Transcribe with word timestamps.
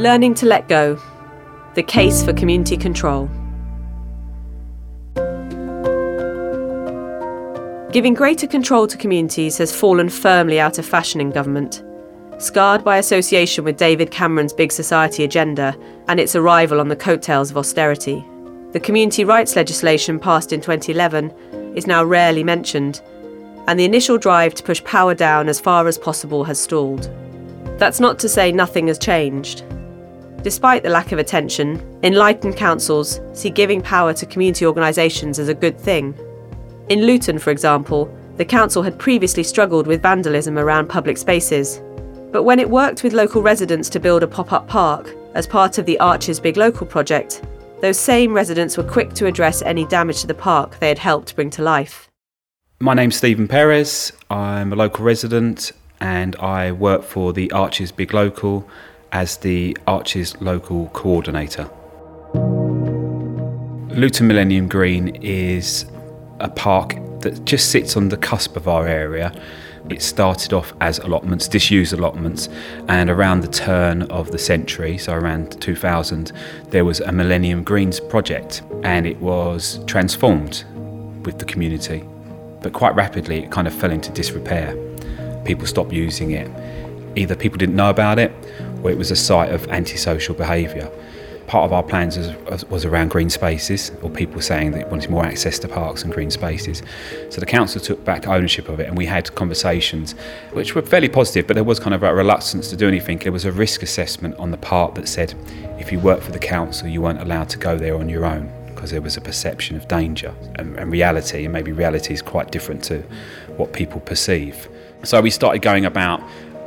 Learning 0.00 0.32
to 0.32 0.46
let 0.46 0.66
go. 0.66 0.98
The 1.74 1.82
case 1.82 2.24
for 2.24 2.32
community 2.32 2.78
control. 2.78 3.26
Giving 7.92 8.14
greater 8.14 8.46
control 8.46 8.86
to 8.86 8.96
communities 8.96 9.58
has 9.58 9.78
fallen 9.78 10.08
firmly 10.08 10.58
out 10.58 10.78
of 10.78 10.86
fashion 10.86 11.20
in 11.20 11.28
government. 11.28 11.84
Scarred 12.38 12.82
by 12.82 12.96
association 12.96 13.62
with 13.62 13.76
David 13.76 14.10
Cameron's 14.10 14.54
big 14.54 14.72
society 14.72 15.22
agenda 15.22 15.76
and 16.08 16.18
its 16.18 16.34
arrival 16.34 16.80
on 16.80 16.88
the 16.88 16.96
coattails 16.96 17.50
of 17.50 17.58
austerity, 17.58 18.24
the 18.72 18.80
community 18.80 19.26
rights 19.26 19.54
legislation 19.54 20.18
passed 20.18 20.50
in 20.50 20.62
2011 20.62 21.30
is 21.76 21.86
now 21.86 22.02
rarely 22.02 22.42
mentioned, 22.42 23.02
and 23.68 23.78
the 23.78 23.84
initial 23.84 24.16
drive 24.16 24.54
to 24.54 24.62
push 24.62 24.82
power 24.84 25.14
down 25.14 25.46
as 25.46 25.60
far 25.60 25.86
as 25.86 25.98
possible 25.98 26.44
has 26.44 26.58
stalled. 26.58 27.10
That's 27.76 28.00
not 28.00 28.18
to 28.20 28.30
say 28.30 28.50
nothing 28.50 28.86
has 28.86 28.98
changed. 28.98 29.62
Despite 30.42 30.82
the 30.82 30.90
lack 30.90 31.12
of 31.12 31.18
attention, 31.18 31.80
enlightened 32.02 32.56
councils 32.56 33.20
see 33.32 33.50
giving 33.50 33.82
power 33.82 34.14
to 34.14 34.26
community 34.26 34.66
organisations 34.66 35.38
as 35.38 35.48
a 35.48 35.54
good 35.54 35.78
thing 35.78 36.14
in 36.90 37.06
Luton, 37.06 37.38
for 37.38 37.50
example, 37.50 38.12
the 38.36 38.44
council 38.44 38.82
had 38.82 38.98
previously 38.98 39.44
struggled 39.44 39.86
with 39.86 40.02
vandalism 40.02 40.58
around 40.58 40.88
public 40.88 41.16
spaces. 41.16 41.80
But 42.32 42.42
when 42.42 42.58
it 42.58 42.68
worked 42.68 43.04
with 43.04 43.12
local 43.12 43.42
residents 43.42 43.88
to 43.90 44.00
build 44.00 44.24
a 44.24 44.26
pop 44.26 44.52
up 44.52 44.66
park 44.66 45.14
as 45.34 45.46
part 45.46 45.78
of 45.78 45.86
the 45.86 46.00
Arches 46.00 46.40
Big 46.40 46.56
Local 46.56 46.84
project, 46.84 47.44
those 47.80 47.96
same 47.96 48.34
residents 48.34 48.76
were 48.76 48.82
quick 48.82 49.14
to 49.14 49.26
address 49.26 49.62
any 49.62 49.86
damage 49.86 50.20
to 50.22 50.26
the 50.26 50.34
park 50.34 50.80
they 50.80 50.88
had 50.88 50.98
helped 50.98 51.36
bring 51.36 51.48
to 51.50 51.62
life. 51.62 52.10
My 52.80 52.94
name's 52.94 53.14
Stephen 53.14 53.46
Perez. 53.46 54.12
I'm 54.28 54.72
a 54.72 54.76
local 54.76 55.04
resident 55.04 55.70
and 56.00 56.34
I 56.36 56.72
work 56.72 57.04
for 57.04 57.32
the 57.32 57.52
Arches 57.52 57.92
Big 57.92 58.12
Local 58.12 58.68
as 59.12 59.38
the 59.38 59.76
Arches 59.86 60.40
Local 60.40 60.88
Coordinator. 60.88 61.68
Luton 63.94 64.28
Millennium 64.28 64.68
Green 64.68 65.08
is 65.16 65.84
a 66.38 66.48
park 66.48 66.94
that 67.20 67.44
just 67.44 67.70
sits 67.70 67.96
on 67.96 68.08
the 68.08 68.16
cusp 68.16 68.56
of 68.56 68.68
our 68.68 68.86
area. 68.86 69.32
It 69.88 70.00
started 70.00 70.52
off 70.52 70.72
as 70.80 70.98
allotments, 71.00 71.48
disused 71.48 71.92
allotments, 71.92 72.48
and 72.88 73.10
around 73.10 73.40
the 73.40 73.48
turn 73.48 74.02
of 74.02 74.30
the 74.30 74.38
century, 74.38 74.96
so 74.96 75.14
around 75.14 75.60
2000, 75.60 76.32
there 76.68 76.84
was 76.84 77.00
a 77.00 77.10
Millennium 77.10 77.64
Greens 77.64 77.98
project 77.98 78.62
and 78.84 79.06
it 79.06 79.20
was 79.20 79.84
transformed 79.86 80.64
with 81.24 81.38
the 81.38 81.44
community. 81.44 82.04
But 82.62 82.72
quite 82.72 82.94
rapidly, 82.94 83.42
it 83.42 83.50
kind 83.50 83.66
of 83.66 83.74
fell 83.74 83.90
into 83.90 84.12
disrepair. 84.12 84.76
People 85.44 85.66
stopped 85.66 85.92
using 85.92 86.30
it. 86.30 86.48
Either 87.16 87.34
people 87.34 87.58
didn't 87.58 87.74
know 87.74 87.90
about 87.90 88.18
it 88.18 88.32
or 88.82 88.90
it 88.90 88.98
was 88.98 89.10
a 89.10 89.16
site 89.16 89.52
of 89.52 89.66
antisocial 89.68 90.34
behaviour 90.34 90.90
part 91.50 91.64
of 91.64 91.72
our 91.72 91.82
plans 91.82 92.16
was, 92.16 92.64
was, 92.66 92.84
around 92.84 93.10
green 93.10 93.28
spaces, 93.28 93.90
or 94.02 94.08
people 94.08 94.40
saying 94.40 94.70
they 94.70 94.84
wanted 94.84 95.10
more 95.10 95.24
access 95.24 95.58
to 95.58 95.66
parks 95.66 96.04
and 96.04 96.12
green 96.12 96.30
spaces. 96.30 96.80
So 97.28 97.40
the 97.40 97.46
council 97.46 97.80
took 97.80 98.04
back 98.04 98.28
ownership 98.28 98.68
of 98.68 98.78
it, 98.78 98.86
and 98.86 98.96
we 98.96 99.04
had 99.04 99.34
conversations 99.34 100.12
which 100.52 100.76
were 100.76 100.82
fairly 100.82 101.08
positive, 101.08 101.48
but 101.48 101.54
there 101.54 101.64
was 101.64 101.80
kind 101.80 101.92
of 101.92 102.04
a 102.04 102.14
reluctance 102.14 102.70
to 102.70 102.76
do 102.76 102.86
anything. 102.86 103.18
There 103.18 103.32
was 103.32 103.44
a 103.44 103.50
risk 103.50 103.82
assessment 103.82 104.36
on 104.36 104.52
the 104.52 104.58
part 104.58 104.94
that 104.94 105.08
said 105.08 105.34
if 105.76 105.90
you 105.90 105.98
work 105.98 106.20
for 106.20 106.30
the 106.30 106.38
council, 106.38 106.86
you 106.86 107.02
weren't 107.02 107.20
allowed 107.20 107.48
to 107.48 107.58
go 107.58 107.76
there 107.76 107.96
on 107.96 108.08
your 108.08 108.24
own 108.24 108.48
because 108.68 108.92
there 108.92 109.02
was 109.02 109.16
a 109.16 109.20
perception 109.20 109.74
of 109.76 109.88
danger 109.88 110.32
and, 110.54 110.78
and 110.78 110.92
reality, 110.92 111.46
and 111.46 111.52
maybe 111.52 111.72
reality 111.72 112.14
is 112.14 112.22
quite 112.22 112.52
different 112.52 112.84
to 112.84 113.00
what 113.56 113.72
people 113.72 113.98
perceive. 113.98 114.68
So 115.02 115.20
we 115.20 115.30
started 115.30 115.62
going 115.62 115.84
about 115.84 116.22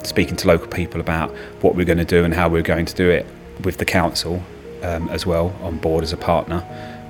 speaking 0.05 0.35
to 0.37 0.47
local 0.47 0.67
people 0.67 0.99
about 0.99 1.31
what 1.61 1.75
we're 1.75 1.85
going 1.85 1.97
to 1.97 2.05
do 2.05 2.23
and 2.23 2.33
how 2.33 2.49
we're 2.49 2.61
going 2.61 2.85
to 2.85 2.95
do 2.95 3.09
it 3.09 3.25
with 3.63 3.77
the 3.77 3.85
council 3.85 4.41
um, 4.83 5.09
as 5.09 5.25
well 5.25 5.55
on 5.61 5.77
board 5.77 6.03
as 6.03 6.13
a 6.13 6.17
partner. 6.17 6.63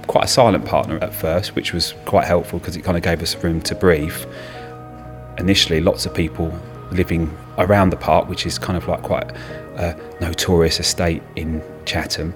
Quite 0.08 0.26
a 0.26 0.28
silent 0.28 0.66
partner 0.66 0.98
at 0.98 1.14
first, 1.14 1.56
which 1.56 1.74
was 1.74 1.94
quite 2.06 2.26
helpful 2.26 2.60
because 2.60 2.76
it 2.76 2.84
kind 2.84 2.98
of 2.98 3.04
gave 3.04 3.22
us 3.22 3.36
room 3.44 3.62
to 3.62 3.76
breathe. 3.76 4.16
Initially, 5.38 5.82
lots 5.82 6.06
of 6.06 6.14
people 6.14 6.54
living 6.92 7.36
around 7.58 7.90
the 7.90 7.98
park, 7.98 8.28
which 8.28 8.46
is 8.46 8.60
kind 8.60 8.78
of 8.78 8.88
like 8.88 9.02
quite 9.02 9.32
a 9.76 9.98
notorious 10.22 10.80
estate 10.80 11.24
in 11.36 11.64
Chatham, 11.86 12.36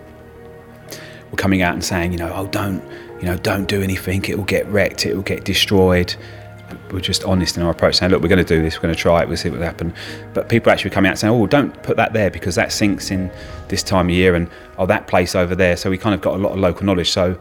were 1.29 1.37
coming 1.37 1.61
out 1.61 1.73
and 1.73 1.83
saying, 1.83 2.11
you 2.11 2.17
know, 2.17 2.31
oh, 2.33 2.47
don't, 2.47 2.83
you 3.19 3.25
know, 3.25 3.37
don't 3.37 3.65
do 3.65 3.81
anything. 3.81 4.23
It 4.25 4.37
will 4.37 4.45
get 4.45 4.65
wrecked. 4.67 5.05
It 5.05 5.15
will 5.15 5.23
get 5.23 5.43
destroyed 5.43 6.15
we're 6.91 6.99
just 6.99 7.23
honest 7.23 7.57
in 7.57 7.63
our 7.63 7.71
approach, 7.71 7.95
saying, 7.95 8.11
look, 8.11 8.21
we're 8.21 8.27
going 8.27 8.43
to 8.43 8.55
do 8.55 8.61
this, 8.61 8.77
we're 8.77 8.83
going 8.83 8.93
to 8.93 8.99
try 8.99 9.21
it, 9.21 9.27
we'll 9.27 9.37
see 9.37 9.49
what 9.49 9.59
happens. 9.61 9.93
But 10.33 10.49
people 10.49 10.71
actually 10.71 10.91
coming 10.91 11.11
out 11.11 11.17
saying, 11.17 11.33
oh, 11.33 11.47
don't 11.47 11.71
put 11.83 11.97
that 11.97 12.13
there 12.13 12.29
because 12.29 12.55
that 12.55 12.71
sinks 12.71 13.11
in 13.11 13.31
this 13.67 13.83
time 13.83 14.07
of 14.07 14.15
year, 14.15 14.35
and 14.35 14.49
oh, 14.77 14.85
that 14.85 15.07
place 15.07 15.35
over 15.35 15.55
there. 15.55 15.77
So 15.77 15.89
we 15.89 15.97
kind 15.97 16.15
of 16.15 16.21
got 16.21 16.35
a 16.35 16.37
lot 16.37 16.51
of 16.51 16.59
local 16.59 16.85
knowledge. 16.85 17.11
So 17.11 17.39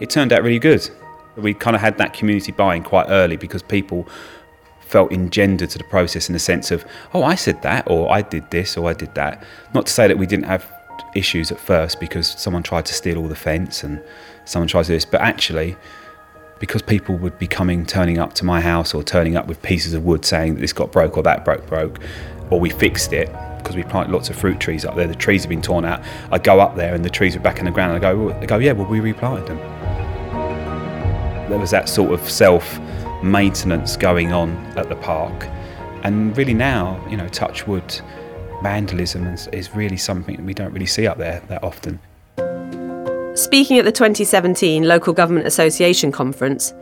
it 0.00 0.10
turned 0.10 0.32
out 0.32 0.42
really 0.42 0.58
good. 0.58 0.88
We 1.36 1.54
kind 1.54 1.74
of 1.74 1.82
had 1.82 1.98
that 1.98 2.14
community 2.14 2.52
buying 2.52 2.82
quite 2.82 3.06
early 3.08 3.36
because 3.36 3.62
people 3.62 4.08
felt 4.80 5.12
engendered 5.12 5.70
to 5.70 5.78
the 5.78 5.84
process 5.84 6.28
in 6.28 6.32
the 6.32 6.38
sense 6.38 6.70
of, 6.70 6.84
oh, 7.12 7.24
I 7.24 7.34
said 7.34 7.62
that, 7.62 7.90
or 7.90 8.12
I 8.12 8.22
did 8.22 8.50
this, 8.50 8.76
or 8.76 8.88
I 8.88 8.92
did 8.92 9.14
that. 9.14 9.44
Not 9.74 9.86
to 9.86 9.92
say 9.92 10.06
that 10.06 10.18
we 10.18 10.26
didn't 10.26 10.44
have 10.44 10.70
issues 11.16 11.50
at 11.50 11.58
first 11.58 11.98
because 12.00 12.28
someone 12.40 12.62
tried 12.62 12.86
to 12.86 12.94
steal 12.94 13.18
all 13.18 13.28
the 13.28 13.36
fence 13.36 13.82
and 13.82 14.02
someone 14.44 14.68
tried 14.68 14.82
to 14.82 14.88
do 14.88 14.94
this, 14.94 15.04
but 15.04 15.20
actually, 15.20 15.76
because 16.58 16.82
people 16.82 17.16
would 17.16 17.38
be 17.38 17.46
coming, 17.46 17.84
turning 17.84 18.18
up 18.18 18.32
to 18.34 18.44
my 18.44 18.60
house 18.60 18.94
or 18.94 19.02
turning 19.02 19.36
up 19.36 19.46
with 19.46 19.60
pieces 19.62 19.94
of 19.94 20.04
wood 20.04 20.24
saying 20.24 20.54
that 20.54 20.60
this 20.60 20.72
got 20.72 20.92
broke 20.92 21.16
or 21.16 21.22
that 21.22 21.44
broke, 21.44 21.66
broke, 21.66 21.98
or 22.50 22.60
we 22.60 22.70
fixed 22.70 23.12
it 23.12 23.30
because 23.58 23.76
we 23.76 23.82
planted 23.82 24.12
lots 24.12 24.28
of 24.28 24.36
fruit 24.36 24.60
trees 24.60 24.84
up 24.84 24.94
there. 24.94 25.06
The 25.06 25.14
trees 25.14 25.42
have 25.42 25.48
been 25.48 25.62
torn 25.62 25.84
out. 25.84 26.02
I 26.30 26.38
go 26.38 26.60
up 26.60 26.76
there 26.76 26.94
and 26.94 27.04
the 27.04 27.10
trees 27.10 27.34
are 27.34 27.40
back 27.40 27.58
in 27.58 27.64
the 27.64 27.70
ground. 27.70 27.96
And 27.96 28.04
I 28.04 28.12
go, 28.12 28.38
they 28.40 28.46
go, 28.46 28.58
yeah, 28.58 28.72
well, 28.72 28.86
we 28.86 29.00
replanted 29.00 29.46
them. 29.46 29.58
There 31.48 31.58
was 31.58 31.70
that 31.70 31.88
sort 31.88 32.12
of 32.12 32.28
self 32.28 32.78
maintenance 33.22 33.96
going 33.96 34.32
on 34.32 34.50
at 34.76 34.88
the 34.88 34.96
park. 34.96 35.48
And 36.02 36.36
really 36.36 36.52
now, 36.52 37.02
you 37.08 37.16
know, 37.16 37.28
touch 37.28 37.66
wood, 37.66 37.98
vandalism 38.62 39.26
is, 39.26 39.46
is 39.48 39.74
really 39.74 39.96
something 39.96 40.36
that 40.36 40.44
we 40.44 40.52
don't 40.52 40.72
really 40.72 40.86
see 40.86 41.06
up 41.06 41.16
there 41.16 41.40
that 41.48 41.64
often. 41.64 41.98
Speaking 43.34 43.80
at 43.80 43.84
the 43.84 43.90
2017 43.90 44.84
Local 44.84 45.12
Government 45.12 45.44
Association 45.44 46.12
conference, 46.12 46.72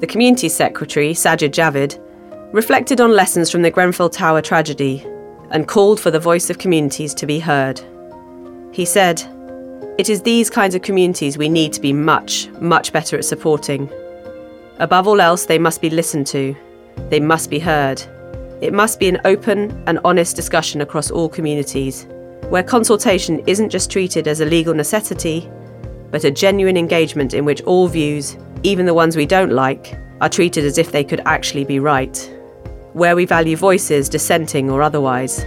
the 0.00 0.06
Community 0.06 0.50
Secretary, 0.50 1.14
Sajid 1.14 1.52
Javid, 1.52 1.98
reflected 2.52 3.00
on 3.00 3.16
lessons 3.16 3.50
from 3.50 3.62
the 3.62 3.70
Grenfell 3.70 4.10
Tower 4.10 4.42
tragedy 4.42 5.06
and 5.52 5.66
called 5.66 5.98
for 5.98 6.10
the 6.10 6.20
voice 6.20 6.50
of 6.50 6.58
communities 6.58 7.14
to 7.14 7.24
be 7.24 7.38
heard. 7.38 7.80
He 8.72 8.84
said, 8.84 9.22
It 9.96 10.10
is 10.10 10.20
these 10.20 10.50
kinds 10.50 10.74
of 10.74 10.82
communities 10.82 11.38
we 11.38 11.48
need 11.48 11.72
to 11.72 11.80
be 11.80 11.94
much, 11.94 12.50
much 12.60 12.92
better 12.92 13.16
at 13.16 13.24
supporting. 13.24 13.90
Above 14.80 15.08
all 15.08 15.18
else, 15.18 15.46
they 15.46 15.58
must 15.58 15.80
be 15.80 15.88
listened 15.88 16.26
to, 16.26 16.54
they 17.08 17.20
must 17.20 17.48
be 17.48 17.58
heard. 17.58 18.02
It 18.60 18.74
must 18.74 19.00
be 19.00 19.08
an 19.08 19.20
open 19.24 19.82
and 19.86 19.98
honest 20.04 20.36
discussion 20.36 20.82
across 20.82 21.10
all 21.10 21.30
communities, 21.30 22.06
where 22.50 22.62
consultation 22.62 23.42
isn't 23.46 23.70
just 23.70 23.90
treated 23.90 24.28
as 24.28 24.40
a 24.40 24.44
legal 24.44 24.74
necessity 24.74 25.50
but 26.12 26.24
a 26.24 26.30
genuine 26.30 26.76
engagement 26.76 27.34
in 27.34 27.44
which 27.44 27.62
all 27.62 27.88
views, 27.88 28.36
even 28.62 28.86
the 28.86 28.94
ones 28.94 29.16
we 29.16 29.26
don't 29.26 29.50
like, 29.50 29.98
are 30.20 30.28
treated 30.28 30.64
as 30.64 30.78
if 30.78 30.92
they 30.92 31.02
could 31.02 31.20
actually 31.24 31.64
be 31.64 31.80
right, 31.80 32.16
where 32.92 33.16
we 33.16 33.24
value 33.24 33.56
voices 33.56 34.08
dissenting 34.08 34.70
or 34.70 34.82
otherwise. 34.82 35.44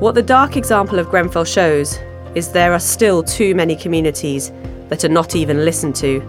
What 0.00 0.14
the 0.14 0.22
dark 0.22 0.56
example 0.56 0.98
of 0.98 1.10
Grenfell 1.10 1.44
shows 1.44 1.98
is 2.34 2.50
there 2.50 2.72
are 2.72 2.80
still 2.80 3.22
too 3.22 3.54
many 3.54 3.76
communities 3.76 4.50
that 4.88 5.04
are 5.04 5.10
not 5.10 5.36
even 5.36 5.64
listened 5.64 5.94
to, 5.96 6.20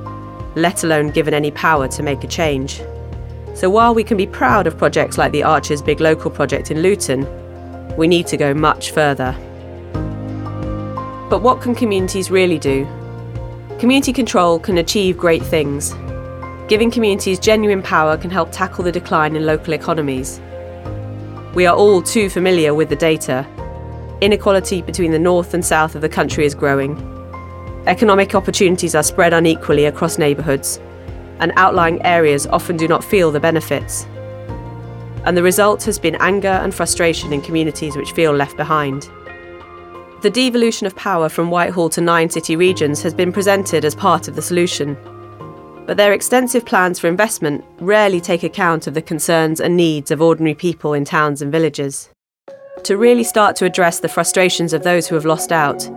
let 0.56 0.84
alone 0.84 1.09
given 1.09 1.34
any 1.34 1.51
power 1.51 1.88
to 1.88 2.04
make 2.04 2.25
a 2.25 2.27
change. 2.27 2.81
So 3.54 3.69
while 3.69 3.95
we 3.95 4.04
can 4.04 4.18
be 4.18 4.27
proud 4.27 4.68
of 4.68 4.77
projects 4.77 5.18
like 5.18 5.31
the 5.31 5.44
Arches 5.44 5.81
Big 5.81 6.01
Local 6.01 6.30
project 6.30 6.69
in 6.69 6.81
Luton, 6.81 7.25
we 7.95 8.07
need 8.07 8.27
to 8.27 8.36
go 8.36 8.54
much 8.54 8.92
further. 8.92 9.38
But 11.31 11.44
what 11.44 11.62
can 11.62 11.74
communities 11.74 12.30
really 12.30 12.60
do? 12.60 12.83
Community 13.80 14.12
control 14.12 14.60
can 14.60 14.80
achieve 14.80 15.18
great 15.18 15.42
things. 15.42 15.94
Giving 16.68 16.92
communities 16.92 17.39
genuine 17.39 17.81
power 17.81 18.18
can 18.18 18.30
help 18.30 18.51
tackle 18.51 18.83
the 18.83 18.92
decline 18.92 19.38
in 19.38 19.45
local 19.45 19.74
economies. 19.74 20.42
We 21.56 21.66
are 21.68 21.74
all 21.74 22.01
too 22.01 22.30
familiar 22.30 22.74
with 22.74 22.89
the 22.89 22.98
data. 22.98 23.48
Inequality 24.19 24.81
between 24.81 25.13
the 25.13 25.19
north 25.19 25.54
and 25.54 25.63
south 25.63 25.95
of 25.95 26.01
the 26.01 26.10
country 26.10 26.45
is 26.45 26.54
growing. 26.54 26.98
Economic 27.88 28.36
opportunities 28.36 28.94
are 28.94 29.01
spread 29.01 29.31
unequally 29.31 29.86
across 29.86 30.18
neighbourhoods, 30.18 30.81
and 31.39 31.54
outlying 31.56 32.01
areas 32.01 32.45
often 32.48 32.75
do 32.75 32.89
not 32.89 33.06
feel 33.06 33.31
the 33.31 33.39
benefits. 33.39 34.06
And 35.24 35.38
the 35.38 35.44
result 35.44 35.84
has 35.84 35.98
been 35.98 36.18
anger 36.19 36.60
and 36.62 36.75
frustration 36.75 37.31
in 37.31 37.42
communities 37.42 37.95
which 37.95 38.12
feel 38.12 38.34
left 38.34 38.57
behind. 38.57 39.10
The 40.21 40.29
devolution 40.29 40.85
of 40.85 40.95
power 40.95 41.29
from 41.29 41.50
Whitehall 41.50 41.89
to 41.89 42.00
nine 42.00 42.29
city 42.29 42.56
regions 42.56 43.01
has 43.01 43.12
been 43.12 43.31
presented 43.31 43.83
as 43.83 43.95
part 43.95 44.27
of 44.27 44.35
the 44.35 44.41
solution. 44.44 44.95
But 45.88 45.97
their 45.97 46.13
extensive 46.13 46.63
plans 46.63 47.00
for 47.00 47.07
investment 47.07 47.65
rarely 47.79 48.21
take 48.21 48.44
account 48.44 48.85
of 48.85 48.94
the 48.94 49.01
concerns 49.01 49.59
and 49.59 49.75
needs 49.75 50.12
of 50.12 50.21
ordinary 50.21 50.53
people 50.53 50.94
in 50.94 51.06
towns 51.06 51.41
and 51.41 51.51
villages. 51.51 52.12
To 52.83 52.97
really 52.97 53.23
start 53.23 53.56
to 53.56 53.65
address 53.65 54.00
the 54.00 54.09
frustrations 54.09 54.73
of 54.73 54.83
those 54.83 55.07
who 55.07 55.15
have 55.15 55.25
lost 55.25 55.51
out, 55.51 55.89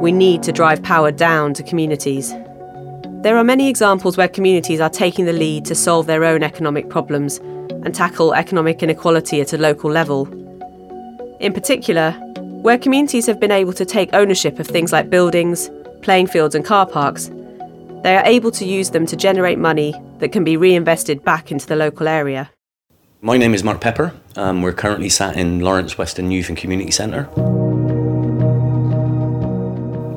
we 0.00 0.10
need 0.10 0.42
to 0.42 0.52
drive 0.52 0.82
power 0.82 1.12
down 1.12 1.54
to 1.54 1.62
communities. 1.62 2.32
There 3.22 3.36
are 3.36 3.44
many 3.44 3.68
examples 3.68 4.16
where 4.16 4.26
communities 4.26 4.80
are 4.80 4.90
taking 4.90 5.24
the 5.24 5.32
lead 5.32 5.64
to 5.66 5.76
solve 5.76 6.06
their 6.06 6.24
own 6.24 6.42
economic 6.42 6.88
problems 6.88 7.38
and 7.38 7.94
tackle 7.94 8.34
economic 8.34 8.82
inequality 8.82 9.40
at 9.40 9.52
a 9.52 9.58
local 9.58 9.88
level. 9.88 10.26
In 11.38 11.52
particular, 11.52 12.20
where 12.62 12.76
communities 12.76 13.26
have 13.26 13.38
been 13.38 13.52
able 13.52 13.72
to 13.72 13.84
take 13.84 14.10
ownership 14.12 14.58
of 14.58 14.66
things 14.66 14.92
like 14.92 15.10
buildings, 15.10 15.70
playing 16.02 16.26
fields, 16.26 16.54
and 16.54 16.64
car 16.64 16.86
parks, 16.86 17.30
they 18.02 18.16
are 18.16 18.24
able 18.24 18.50
to 18.50 18.64
use 18.64 18.90
them 18.90 19.06
to 19.06 19.16
generate 19.16 19.58
money 19.58 19.94
that 20.18 20.32
can 20.32 20.44
be 20.44 20.56
reinvested 20.56 21.24
back 21.24 21.52
into 21.52 21.66
the 21.66 21.76
local 21.76 22.08
area. 22.08 22.50
My 23.20 23.36
name 23.36 23.54
is 23.54 23.62
Mark 23.62 23.80
Pepper. 23.80 24.12
Um, 24.36 24.62
we're 24.62 24.72
currently 24.72 25.08
sat 25.08 25.36
in 25.36 25.60
Lawrence 25.60 25.98
Weston 25.98 26.30
Youth 26.30 26.48
and 26.48 26.58
Community 26.58 26.90
Centre. 26.90 27.28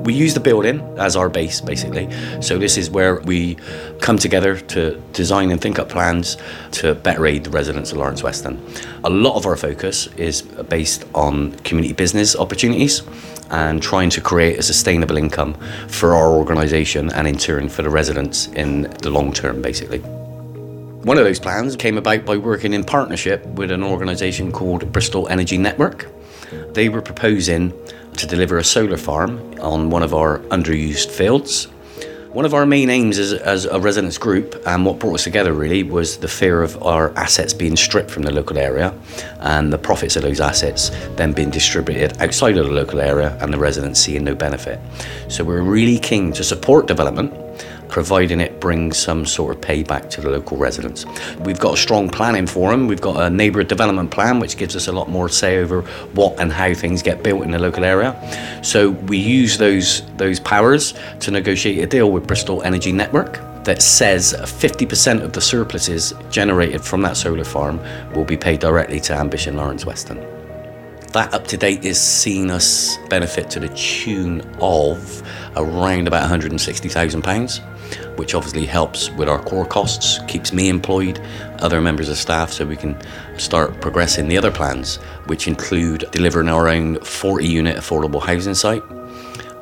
We 0.04 0.14
use 0.16 0.34
the 0.34 0.40
building 0.40 0.82
as 0.98 1.16
our 1.16 1.30
base, 1.30 1.62
basically. 1.62 2.10
So 2.42 2.58
this 2.58 2.76
is 2.76 2.90
where 2.90 3.20
we 3.20 3.56
come 4.00 4.18
together 4.18 4.58
to 4.60 5.00
design 5.14 5.52
and 5.52 5.62
think 5.62 5.78
up 5.78 5.90
plans 5.90 6.38
to 6.72 6.96
better 6.96 7.28
aid 7.28 7.44
the 7.44 7.52
residents 7.52 7.92
of 7.92 8.00
Lawrence 8.00 8.24
Weston. 8.24 8.60
A 9.04 9.10
lot 9.10 9.36
of 9.36 9.46
our 9.46 9.56
focus 9.56 10.08
is 10.18 10.42
based 10.42 11.06
on 11.14 11.52
community 11.60 11.94
business 11.94 12.36
opportunities 12.36 13.04
and 13.52 13.84
trying 13.84 14.10
to 14.10 14.22
create 14.22 14.58
a 14.58 14.64
sustainable 14.64 15.18
income 15.18 15.54
for 15.88 16.16
our 16.16 16.32
organisation 16.32 17.12
and 17.12 17.28
in 17.28 17.38
turn 17.38 17.70
for 17.70 17.84
the 17.84 17.90
residents 17.90 18.48
in 18.48 18.84
the 19.04 19.10
long 19.12 19.32
term, 19.32 19.62
basically. 19.62 20.00
One 20.00 21.18
of 21.18 21.26
those 21.26 21.40
plans 21.40 21.76
came 21.76 21.98
about 21.98 22.26
by 22.26 22.38
working 22.38 22.74
in 22.74 22.84
partnership 22.84 23.46
with 23.46 23.72
an 23.72 23.84
organisation 23.84 24.52
called 24.52 24.92
Bristol 24.92 25.28
Energy 25.28 25.58
Network. 25.58 26.08
They 26.74 26.90
were 26.90 27.02
proposing 27.02 27.74
to 28.18 28.28
deliver 28.28 28.58
a 28.58 28.64
solar 28.64 28.98
farm 28.98 29.40
on 29.60 29.90
one 29.90 30.04
of 30.04 30.14
our 30.14 30.40
underused 30.50 31.10
fields. 31.10 31.68
One 32.34 32.46
of 32.46 32.54
our 32.54 32.66
main 32.66 32.90
aims 32.90 33.20
as, 33.20 33.34
as, 33.34 33.66
a 33.66 33.78
residents 33.78 34.18
group, 34.18 34.56
and 34.66 34.86
what 34.86 35.00
brought 35.00 35.16
us 35.16 35.26
together 35.26 35.52
really, 35.52 35.84
was 35.84 36.18
the 36.18 36.30
fear 36.30 36.64
of 36.64 36.82
our 36.82 37.12
assets 37.18 37.54
being 37.54 37.76
stripped 37.76 38.10
from 38.10 38.24
the 38.24 38.32
local 38.32 38.58
area 38.58 38.94
and 39.40 39.74
the 39.74 39.78
profits 39.78 40.16
of 40.16 40.22
those 40.22 40.40
assets 40.40 40.92
then 41.18 41.34
being 41.34 41.50
distributed 41.50 42.18
outside 42.22 42.58
of 42.58 42.68
the 42.68 42.72
local 42.72 43.02
area 43.02 43.38
and 43.42 43.54
the 43.54 43.58
residents 43.58 44.00
seeing 44.00 44.24
no 44.24 44.34
benefit. 44.34 44.80
So 45.28 45.44
we're 45.44 45.62
really 45.62 46.00
keen 46.00 46.32
to 46.34 46.44
support 46.44 46.88
development 46.88 47.34
providing 47.92 48.40
it 48.40 48.60
brings 48.60 48.98
some 48.98 49.26
sort 49.26 49.56
of 49.56 49.62
payback 49.62 50.10
to 50.10 50.22
the 50.22 50.30
local 50.30 50.58
residents. 50.58 51.06
We've 51.40 51.60
got 51.60 51.76
a 51.76 51.78
strong 51.78 52.10
planning 52.10 52.48
forum. 52.48 52.88
We've 52.88 53.02
got 53.02 53.22
a 53.22 53.30
neighbourhood 53.30 53.68
development 53.68 54.10
plan, 54.10 54.40
which 54.40 54.58
gives 54.58 54.76
us 54.76 54.88
a 54.88 54.92
lot 54.92 55.10
more 55.10 55.30
say 55.30 55.58
over 55.58 55.82
what 56.14 56.40
and 56.40 56.52
how 56.52 56.74
things 56.74 57.04
get 57.04 57.22
built 57.22 57.44
in 57.44 57.52
the 57.52 57.60
local 57.60 57.84
area. 57.84 58.16
So 58.64 58.92
we 58.92 59.18
use 59.18 59.58
those 59.58 60.02
those 60.18 60.40
powers 60.40 60.94
to 61.20 61.32
negotiate 61.32 61.80
a 61.80 61.88
deal 61.88 62.12
with 62.12 62.26
Bristol 62.26 62.64
Energy 62.64 62.92
Network 62.92 63.40
that 63.66 63.82
says 63.82 64.34
50% 64.34 65.22
of 65.22 65.34
the 65.34 65.42
surpluses 65.42 66.14
generated 66.32 66.82
from 66.82 67.04
that 67.04 67.16
solar 67.16 67.44
farm 67.44 67.80
will 68.16 68.26
be 68.26 68.38
paid 68.38 68.60
directly 68.60 69.00
to 69.02 69.14
Ambition 69.14 69.56
Lawrence 69.56 69.86
Weston. 69.86 70.18
That 71.14 71.34
up 71.34 71.46
to 71.48 71.58
date 71.58 71.84
is 71.86 72.00
seen 72.00 72.50
us 72.50 72.98
benefit 73.10 73.50
to 73.52 73.60
the 73.60 73.68
tune 73.70 74.42
of 74.62 75.22
around 75.58 76.08
about 76.08 76.28
£160,000 76.30 77.62
which 78.16 78.34
obviously 78.34 78.66
helps 78.66 79.10
with 79.12 79.30
our 79.30 79.42
core 79.44 79.66
costs, 79.66 80.20
keeps 80.28 80.54
me 80.54 80.70
employed, 80.70 81.20
other 81.60 81.82
members 81.82 82.10
of 82.10 82.18
staff, 82.18 82.52
so 82.52 82.66
we 82.66 82.76
can 82.76 82.98
start 83.38 83.80
progressing 83.82 84.28
the 84.28 84.38
other 84.38 84.52
plans, 84.52 84.98
which 85.26 85.48
include 85.48 86.06
delivering 86.12 86.50
our 86.50 86.68
own 86.68 87.00
40 87.00 87.48
unit 87.48 87.78
affordable 87.78 88.22
housing 88.22 88.54
site. 88.54 88.84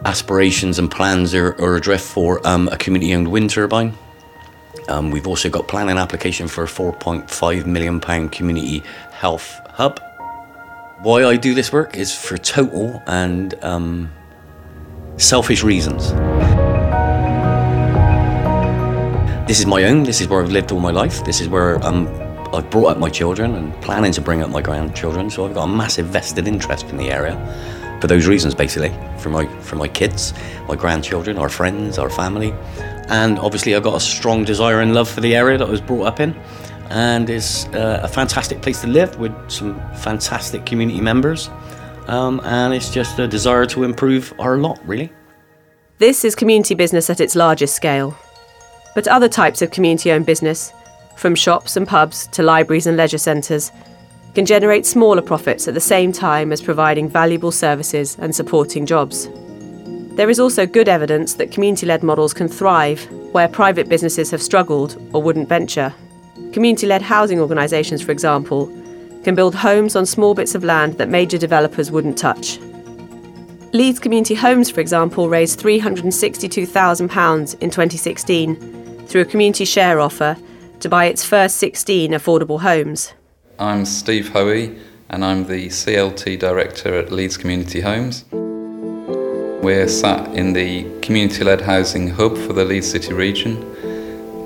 Aspirations 0.06 0.80
and 0.80 0.90
plans 0.90 1.34
are, 1.34 1.54
are 1.62 1.76
adrift 1.76 2.06
for 2.06 2.46
um, 2.48 2.68
a 2.70 2.78
community 2.78 3.14
owned 3.14 3.30
wind 3.30 3.50
turbine. 3.50 3.94
Um, 4.88 5.12
we've 5.12 5.28
also 5.28 5.50
got 5.50 5.68
planning 5.68 5.98
application 5.98 6.48
for 6.48 6.64
a 6.64 6.68
4.5 6.68 7.66
million 7.66 8.00
pound 8.00 8.32
community 8.32 8.84
health 9.12 9.60
hub. 9.70 10.02
Why 11.02 11.24
I 11.26 11.38
do 11.38 11.54
this 11.54 11.72
work 11.72 11.96
is 11.96 12.14
for 12.14 12.38
total 12.38 13.02
and 13.08 13.54
um, 13.64 14.12
selfish 15.18 15.64
reasons. 15.64 16.12
This 19.50 19.60
is 19.60 19.66
my 19.66 19.86
own. 19.86 20.04
This 20.04 20.22
is 20.22 20.28
where 20.28 20.44
I've 20.44 20.52
lived 20.52 20.72
all 20.72 20.80
my 20.80 20.92
life. 20.92 21.26
This 21.26 21.42
is 21.42 21.50
where 21.50 21.84
um, 21.84 22.08
I've 22.54 22.70
brought 22.70 22.92
up 22.92 22.98
my 23.00 23.10
children 23.10 23.56
and 23.56 23.74
planning 23.82 24.12
to 24.12 24.22
bring 24.22 24.44
up 24.44 24.52
my 24.52 24.62
grandchildren. 24.62 25.28
So 25.32 25.44
I've 25.44 25.56
got 25.56 25.64
a 25.64 25.68
massive 25.68 26.06
vested 26.06 26.48
interest 26.48 26.86
in 26.90 26.98
the 26.98 27.10
area 27.10 27.36
for 28.00 28.06
those 28.06 28.28
reasons, 28.28 28.54
basically, 28.54 28.94
for 29.18 29.30
my 29.30 29.48
for 29.62 29.76
my 29.76 29.88
kids, 29.88 30.36
my 30.68 30.76
grandchildren, 30.76 31.40
our 31.40 31.50
friends, 31.50 31.98
our 31.98 32.12
family, 32.12 32.54
and 33.08 33.40
obviously 33.40 33.74
I've 33.74 33.82
got 33.82 33.96
a 33.96 34.00
strong 34.00 34.44
desire 34.44 34.82
and 34.82 34.94
love 34.94 35.10
for 35.10 35.22
the 35.22 35.36
area 35.36 35.58
that 35.58 35.68
I 35.68 35.72
was 35.72 35.82
brought 35.82 36.06
up 36.06 36.20
in, 36.20 36.36
and 36.92 37.28
it's 37.28 37.66
uh, 37.70 38.02
a 38.04 38.08
fantastic 38.08 38.62
place 38.62 38.82
to 38.82 38.88
live 38.88 39.18
with 39.18 39.34
some 39.50 39.82
fantastic 39.96 40.64
community 40.68 41.02
members, 41.02 41.50
um, 42.06 42.40
and 42.44 42.72
it's 42.72 42.92
just 42.92 43.18
a 43.18 43.28
desire 43.28 43.66
to 43.66 43.84
improve 43.84 44.32
our 44.38 44.58
lot, 44.60 44.80
really. 44.88 45.12
This 45.98 46.24
is 46.24 46.36
community 46.36 46.76
business 46.76 47.10
at 47.10 47.20
its 47.20 47.36
largest 47.36 47.76
scale. 47.76 48.16
But 48.96 49.08
other 49.08 49.30
types 49.30 49.62
of 49.62 49.72
community 49.72 50.12
owned 50.12 50.26
business, 50.26 50.74
from 51.16 51.36
shops 51.36 51.76
and 51.78 51.88
pubs 51.88 52.28
to 52.28 52.44
libraries 52.44 52.88
and 52.88 52.98
leisure 52.98 53.18
centres, 53.18 53.72
can 54.36 54.46
generate 54.46 54.86
smaller 54.86 55.22
profits 55.22 55.68
at 55.68 55.74
the 55.74 55.80
same 55.80 56.12
time 56.12 56.52
as 56.52 56.62
providing 56.62 57.10
valuable 57.10 57.52
services 57.52 58.18
and 58.20 58.34
supporting 58.34 58.86
jobs. 58.86 59.28
There 60.16 60.30
is 60.30 60.40
also 60.40 60.66
good 60.66 60.90
evidence 60.90 61.36
that 61.36 61.52
community 61.52 61.86
led 61.86 62.04
models 62.04 62.34
can 62.34 62.48
thrive 62.48 63.10
where 63.32 63.48
private 63.48 63.90
businesses 63.90 64.32
have 64.32 64.42
struggled 64.42 65.02
or 65.14 65.22
wouldn't 65.22 65.50
venture. 65.50 65.94
Community 66.52 66.88
led 66.88 67.02
housing 67.02 67.40
organisations, 67.40 68.02
for 68.02 68.12
example, 68.12 68.68
can 69.24 69.36
build 69.36 69.56
homes 69.56 69.96
on 69.96 70.06
small 70.06 70.34
bits 70.34 70.56
of 70.56 70.64
land 70.64 70.98
that 70.98 71.10
major 71.10 71.38
developers 71.38 71.92
wouldn't 71.92 72.18
touch. 72.18 72.60
Leeds 73.72 74.00
Community 74.00 74.34
Homes, 74.34 74.72
for 74.72 74.82
example, 74.82 75.30
raised 75.30 75.60
£362,000 75.60 77.54
in 77.62 77.70
2016 77.70 79.06
through 79.06 79.22
a 79.22 79.26
community 79.26 79.64
share 79.64 80.00
offer 80.00 80.36
to 80.80 80.90
buy 80.90 81.06
its 81.06 81.24
first 81.24 81.58
16 81.58 82.12
affordable 82.12 82.62
homes. 82.62 83.14
I'm 83.60 83.86
Steve 83.86 84.30
Hoey 84.30 84.76
and 85.12 85.24
I'm 85.24 85.46
the 85.46 85.68
CLT 85.68 86.40
Director 86.40 86.98
at 86.98 87.12
Leeds 87.12 87.38
Community 87.38 87.82
Homes. 87.82 88.26
We're 88.32 89.88
sat 89.88 90.34
in 90.34 90.54
the 90.54 91.00
community 91.02 91.44
led 91.44 91.62
housing 91.62 92.10
hub 92.10 92.40
for 92.40 92.54
the 92.54 92.66
Leeds 92.66 92.90
City 92.90 93.14
region, 93.14 93.58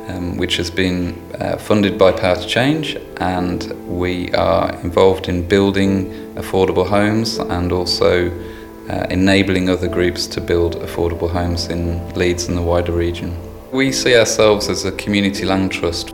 um, 0.10 0.36
which 0.36 0.58
has 0.58 0.70
been 0.70 1.14
uh, 1.40 1.56
funded 1.56 1.98
by 1.98 2.12
Power 2.12 2.36
to 2.36 2.46
Change, 2.46 2.98
and 3.18 3.72
we 3.88 4.34
are 4.34 4.74
involved 4.82 5.30
in 5.30 5.48
building 5.48 6.12
affordable 6.36 6.86
homes 6.86 7.38
and 7.38 7.72
also 7.72 8.30
uh, 8.90 9.08
enabling 9.10 9.70
other 9.70 9.88
groups 9.88 10.28
to 10.28 10.42
build 10.42 10.76
affordable 10.78 11.30
homes 11.30 11.68
in 11.68 12.08
Leeds 12.14 12.48
and 12.48 12.58
the 12.58 12.62
wider 12.62 12.92
region. 12.92 13.38
We 13.72 13.92
see 13.92 14.18
ourselves 14.18 14.70
as 14.70 14.86
a 14.86 14.92
community 14.92 15.46
land 15.46 15.72
trust. 15.72 16.14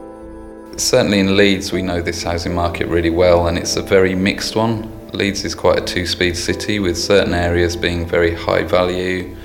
Certainly 0.77 1.19
in 1.19 1.35
Leeds, 1.35 1.71
we 1.71 1.81
know 1.81 2.01
this 2.01 2.23
housing 2.23 2.55
market 2.55 2.87
really 2.87 3.09
well, 3.09 3.47
and 3.47 3.57
it's 3.57 3.75
a 3.75 3.81
very 3.81 4.15
mixed 4.15 4.55
one. 4.55 4.89
Leeds 5.11 5.43
is 5.43 5.55
quite 5.55 5.79
a 5.79 5.85
two 5.85 6.05
speed 6.05 6.37
city 6.37 6.79
with 6.79 6.97
certain 6.97 7.33
areas 7.33 7.75
being 7.75 8.05
very 8.05 8.33
high 8.33 8.63
value, 8.63 9.35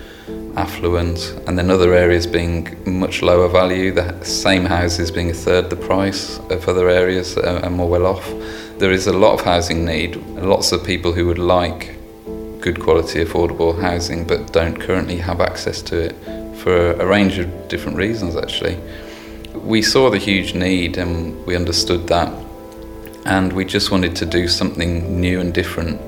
affluent, 0.57 1.35
and 1.47 1.59
then 1.59 1.71
other 1.71 1.95
areas 1.95 2.26
being 2.26 2.76
much 2.87 3.23
lower 3.23 3.49
value, 3.49 3.90
the 3.90 4.23
same 4.25 4.64
houses 4.64 5.11
being 5.11 5.31
a 5.31 5.35
third 5.35 5.71
the 5.71 5.76
price 5.76 6.38
of 6.50 6.69
other 6.69 6.88
areas 6.88 7.37
and 7.37 7.75
more 7.75 7.88
well 7.88 8.07
off. 8.07 8.25
There 8.78 8.93
is 8.93 9.07
a 9.07 9.12
lot 9.12 9.35
of 9.35 9.45
housing 9.45 9.85
need, 9.85 10.16
lots 10.37 10.73
of 10.73 10.85
people 10.85 11.12
who 11.12 11.26
would 11.26 11.38
like 11.38 11.94
good 12.64 12.80
quality 12.80 13.23
affordable 13.23 13.78
housing 13.78 14.26
but 14.26 14.50
don't 14.54 14.80
currently 14.80 15.18
have 15.18 15.38
access 15.42 15.83
to 15.83 16.06
it 16.06 16.14
for 16.56 16.92
a 16.92 17.06
range 17.06 17.37
of 17.37 17.68
different 17.68 17.94
reasons 17.94 18.37
actually. 18.37 18.78
We 19.52 19.83
saw 19.83 20.09
the 20.09 20.16
huge 20.16 20.54
need 20.54 20.97
and 20.97 21.44
we 21.44 21.56
understood 21.56 22.06
that 22.06 22.33
and 23.26 23.52
we 23.52 23.66
just 23.66 23.90
wanted 23.90 24.16
to 24.16 24.25
do 24.25 24.49
something 24.49 25.21
new 25.21 25.40
and 25.40 25.52
different 25.52 26.00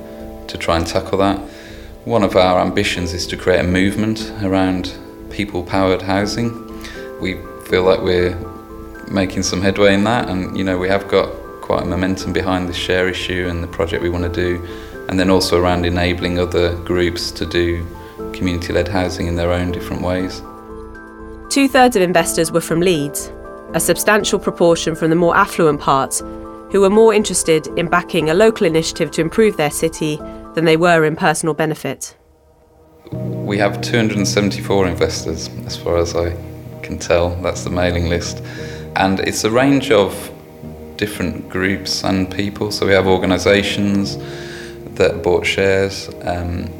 to 0.48 0.56
try 0.56 0.78
and 0.78 0.86
tackle 0.86 1.18
that. 1.18 1.38
One 2.06 2.22
of 2.22 2.36
our 2.36 2.58
ambitions 2.58 3.12
is 3.12 3.26
to 3.26 3.36
create 3.36 3.60
a 3.60 3.68
movement 3.68 4.32
around 4.42 4.96
people 5.28 5.62
powered 5.62 6.00
housing. 6.00 6.50
We 7.20 7.34
feel 7.66 7.82
like 7.82 8.00
we're 8.00 8.34
making 9.10 9.42
some 9.42 9.60
headway 9.60 9.92
in 9.92 10.04
that 10.04 10.30
and 10.30 10.56
you 10.56 10.64
know 10.64 10.78
we 10.78 10.88
have 10.88 11.06
got 11.06 11.28
quite 11.60 11.82
a 11.82 11.86
momentum 11.86 12.32
behind 12.32 12.66
the 12.66 12.72
share 12.72 13.08
issue 13.10 13.46
and 13.50 13.62
the 13.62 13.68
project 13.68 14.02
we 14.02 14.08
want 14.08 14.24
to 14.24 14.32
do 14.32 14.66
and 15.08 15.18
then 15.18 15.30
also 15.30 15.60
around 15.60 15.86
enabling 15.86 16.38
other 16.38 16.74
groups 16.82 17.30
to 17.32 17.46
do 17.46 17.86
community 18.32 18.72
led 18.72 18.88
housing 18.88 19.26
in 19.26 19.36
their 19.36 19.52
own 19.52 19.72
different 19.72 20.02
ways. 20.02 20.42
Two 21.48 21.68
thirds 21.68 21.96
of 21.96 22.02
investors 22.02 22.52
were 22.52 22.60
from 22.60 22.80
Leeds, 22.80 23.32
a 23.72 23.80
substantial 23.80 24.38
proportion 24.38 24.94
from 24.94 25.10
the 25.10 25.16
more 25.16 25.36
affluent 25.36 25.80
parts, 25.80 26.20
who 26.70 26.80
were 26.80 26.90
more 26.90 27.14
interested 27.14 27.66
in 27.78 27.88
backing 27.88 28.30
a 28.30 28.34
local 28.34 28.66
initiative 28.66 29.10
to 29.12 29.20
improve 29.20 29.56
their 29.56 29.70
city 29.70 30.16
than 30.54 30.64
they 30.64 30.76
were 30.76 31.04
in 31.04 31.16
personal 31.16 31.54
benefit. 31.54 32.16
We 33.12 33.58
have 33.58 33.80
274 33.80 34.88
investors, 34.88 35.48
as 35.64 35.76
far 35.76 35.98
as 35.98 36.16
I 36.16 36.36
can 36.82 36.98
tell. 36.98 37.30
That's 37.42 37.62
the 37.62 37.70
mailing 37.70 38.08
list. 38.08 38.42
And 38.96 39.20
it's 39.20 39.44
a 39.44 39.50
range 39.50 39.90
of 39.90 40.32
different 40.96 41.48
groups 41.48 42.02
and 42.02 42.30
people. 42.30 42.72
So 42.72 42.86
we 42.86 42.92
have 42.92 43.06
organisations 43.06 44.16
that 44.96 45.22
bought 45.22 45.46
shares, 45.46 46.10
um, 46.22 46.70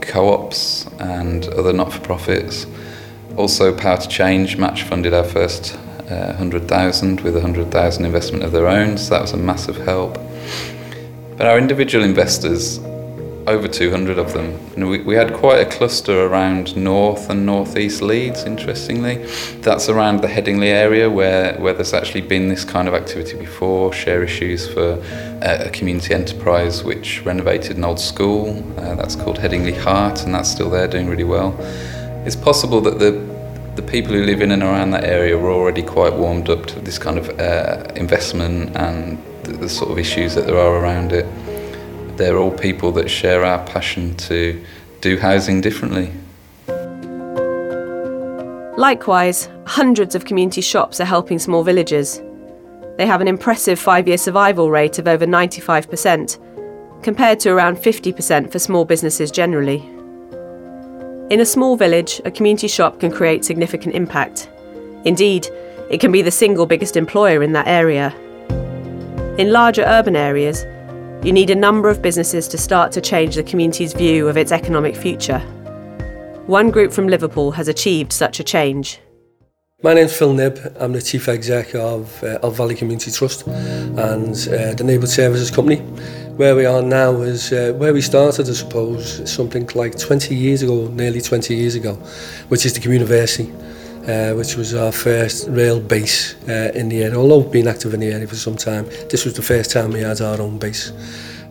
co 0.00 0.32
ops, 0.32 0.86
and 0.98 1.46
other 1.48 1.72
not 1.72 1.92
for 1.92 2.00
profits. 2.00 2.66
Also, 3.36 3.76
Power 3.76 3.96
to 3.96 4.08
Change 4.08 4.56
match 4.56 4.82
funded 4.84 5.12
our 5.12 5.24
first 5.24 5.74
uh, 6.10 6.26
100,000 6.26 7.20
with 7.20 7.34
100,000 7.34 8.04
investment 8.04 8.44
of 8.44 8.52
their 8.52 8.68
own, 8.68 8.96
so 8.96 9.10
that 9.14 9.22
was 9.22 9.32
a 9.32 9.36
massive 9.36 9.76
help. 9.78 10.18
But 11.36 11.46
our 11.46 11.58
individual 11.58 12.04
investors 12.04 12.78
over 13.46 13.68
200 13.68 14.18
of 14.18 14.32
them. 14.32 14.58
And 14.74 14.88
we, 14.88 15.02
we 15.02 15.14
had 15.14 15.34
quite 15.34 15.60
a 15.60 15.66
cluster 15.66 16.26
around 16.26 16.76
north 16.76 17.28
and 17.30 17.44
northeast 17.44 18.02
Leeds, 18.02 18.44
interestingly. 18.44 19.26
That's 19.60 19.88
around 19.88 20.20
the 20.20 20.28
Headingley 20.28 20.68
area 20.68 21.10
where, 21.10 21.58
where 21.60 21.74
there's 21.74 21.92
actually 21.92 22.22
been 22.22 22.48
this 22.48 22.64
kind 22.64 22.88
of 22.88 22.94
activity 22.94 23.36
before, 23.36 23.92
share 23.92 24.22
issues 24.22 24.66
for 24.66 24.94
uh, 25.42 25.64
a 25.66 25.70
community 25.70 26.14
enterprise 26.14 26.82
which 26.82 27.24
renovated 27.24 27.76
an 27.76 27.84
old 27.84 28.00
school. 28.00 28.64
Uh, 28.78 28.94
that's 28.94 29.16
called 29.16 29.38
Headingley 29.38 29.76
Heart, 29.76 30.24
and 30.24 30.34
that's 30.34 30.50
still 30.50 30.70
there 30.70 30.88
doing 30.88 31.08
really 31.08 31.24
well. 31.24 31.56
It's 32.26 32.36
possible 32.36 32.80
that 32.82 32.98
the 32.98 33.34
the 33.74 33.82
people 33.82 34.12
who 34.12 34.22
live 34.22 34.40
in 34.40 34.52
and 34.52 34.62
around 34.62 34.92
that 34.92 35.02
area 35.02 35.36
were 35.36 35.50
already 35.50 35.82
quite 35.82 36.12
warmed 36.12 36.48
up 36.48 36.64
to 36.64 36.78
this 36.78 36.96
kind 36.96 37.18
of 37.18 37.28
uh, 37.40 37.84
investment 37.96 38.74
and 38.76 39.18
the, 39.42 39.52
the 39.52 39.68
sort 39.68 39.90
of 39.90 39.98
issues 39.98 40.32
that 40.36 40.46
there 40.46 40.56
are 40.56 40.76
around 40.76 41.12
it 41.12 41.26
they're 42.16 42.38
all 42.38 42.50
people 42.50 42.92
that 42.92 43.10
share 43.10 43.44
our 43.44 43.64
passion 43.66 44.16
to 44.16 44.64
do 45.00 45.18
housing 45.18 45.60
differently. 45.60 46.12
Likewise, 48.76 49.48
hundreds 49.66 50.14
of 50.14 50.24
community 50.24 50.60
shops 50.60 51.00
are 51.00 51.04
helping 51.04 51.38
small 51.38 51.62
villages. 51.62 52.20
They 52.96 53.06
have 53.06 53.20
an 53.20 53.28
impressive 53.28 53.78
five 53.78 54.08
year 54.08 54.18
survival 54.18 54.70
rate 54.70 54.98
of 54.98 55.06
over 55.06 55.26
95%, 55.26 57.02
compared 57.02 57.38
to 57.40 57.50
around 57.50 57.76
50% 57.76 58.50
for 58.50 58.58
small 58.58 58.84
businesses 58.84 59.30
generally. 59.30 59.76
In 61.30 61.40
a 61.40 61.46
small 61.46 61.76
village, 61.76 62.20
a 62.24 62.30
community 62.30 62.68
shop 62.68 63.00
can 63.00 63.10
create 63.10 63.44
significant 63.44 63.94
impact. 63.94 64.48
Indeed, 65.04 65.48
it 65.90 66.00
can 66.00 66.10
be 66.10 66.22
the 66.22 66.30
single 66.30 66.66
biggest 66.66 66.96
employer 66.96 67.42
in 67.42 67.52
that 67.52 67.68
area. 67.68 68.14
In 69.38 69.52
larger 69.52 69.82
urban 69.82 70.16
areas, 70.16 70.64
you 71.24 71.32
need 71.32 71.48
a 71.48 71.54
number 71.54 71.88
of 71.88 72.02
businesses 72.02 72.46
to 72.46 72.58
start 72.58 72.92
to 72.92 73.00
change 73.00 73.36
the 73.36 73.42
community's 73.42 73.94
view 73.94 74.28
of 74.28 74.36
its 74.36 74.52
economic 74.52 74.94
future. 74.94 75.38
One 76.46 76.70
group 76.70 76.92
from 76.92 77.08
Liverpool 77.08 77.52
has 77.52 77.66
achieved 77.66 78.12
such 78.12 78.40
a 78.40 78.44
change. 78.44 79.00
My 79.82 79.94
name's 79.94 80.14
Phil 80.14 80.34
Knibb. 80.34 80.76
I'm 80.78 80.92
the 80.92 81.00
Chief 81.00 81.26
Exec 81.26 81.74
of 81.76 82.22
uh, 82.22 82.50
Valley 82.50 82.74
Community 82.74 83.10
Trust 83.10 83.46
and 83.46 84.34
uh, 84.34 84.74
the 84.74 84.84
Neighbourhood 84.84 85.08
Services 85.08 85.50
Company. 85.50 85.76
Where 86.36 86.54
we 86.54 86.66
are 86.66 86.82
now 86.82 87.22
is 87.22 87.52
uh, 87.54 87.72
where 87.78 87.94
we 87.94 88.02
started, 88.02 88.46
I 88.46 88.52
suppose, 88.52 89.30
something 89.30 89.66
like 89.74 89.96
20 89.96 90.34
years 90.34 90.60
ago, 90.60 90.88
nearly 90.88 91.22
20 91.22 91.54
years 91.54 91.74
ago, 91.74 91.94
which 92.48 92.66
is 92.66 92.74
the 92.74 92.80
Communiversity. 92.80 93.50
uh, 94.08 94.32
which 94.34 94.56
was 94.56 94.74
our 94.74 94.92
first 94.92 95.48
real 95.48 95.80
base 95.80 96.34
uh, 96.48 96.72
in 96.74 96.88
the 96.88 97.02
area. 97.02 97.16
Although 97.16 97.42
been 97.42 97.68
active 97.68 97.94
in 97.94 98.00
the 98.00 98.12
area 98.12 98.26
for 98.26 98.36
some 98.36 98.56
time, 98.56 98.86
this 99.10 99.24
was 99.24 99.34
the 99.34 99.42
first 99.42 99.70
time 99.70 99.90
we 99.92 100.00
had 100.00 100.20
our 100.20 100.40
own 100.40 100.58
base. 100.58 100.92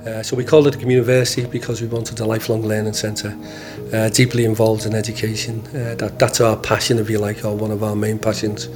Uh, 0.06 0.22
so 0.22 0.36
we 0.36 0.44
called 0.44 0.68
it 0.68 0.76
a 0.76 0.80
university 0.80 1.48
because 1.48 1.82
we 1.82 1.88
wanted 1.88 2.20
a 2.20 2.26
lifelong 2.26 2.62
learning 2.62 2.92
centre, 2.92 3.38
uh, 3.94 4.10
deeply 4.10 4.44
involved 4.44 4.86
in 4.86 4.94
education. 4.94 5.66
Uh, 5.68 5.96
that, 5.96 6.20
that's 6.20 6.42
our 6.42 6.58
passion, 6.58 7.00
if 7.00 7.10
you 7.10 7.18
like, 7.18 7.46
or 7.46 7.56
one 7.56 7.72
of 7.72 7.84
our 7.84 7.96
main 7.96 8.20
passions. 8.20 8.68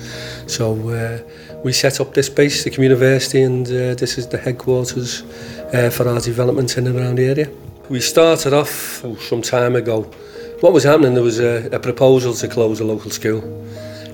So 0.48 0.90
uh, 0.90 1.20
we 1.66 1.74
set 1.74 2.00
up 2.00 2.14
this 2.14 2.30
base, 2.30 2.64
the 2.64 2.72
university, 2.82 3.42
and 3.42 3.68
uh, 3.68 3.96
this 3.96 4.18
is 4.18 4.28
the 4.28 4.38
headquarters 4.38 5.24
uh, 5.74 5.90
for 5.90 6.08
our 6.08 6.22
development 6.22 6.78
in 6.78 6.88
and 6.88 6.98
around 6.98 7.16
the 7.16 7.26
area. 7.26 7.50
We 7.90 8.00
started 8.00 8.54
off 8.54 9.04
oh, 9.04 9.16
some 9.16 9.42
time 9.42 9.76
ago 9.76 10.10
what 10.62 10.74
was 10.74 10.84
happening, 10.84 11.14
there 11.14 11.24
was 11.24 11.40
a, 11.40 11.70
a 11.72 11.80
proposal 11.80 12.34
to 12.34 12.48
close 12.48 12.80
a 12.80 12.84
local 12.84 13.12
school. 13.12 13.44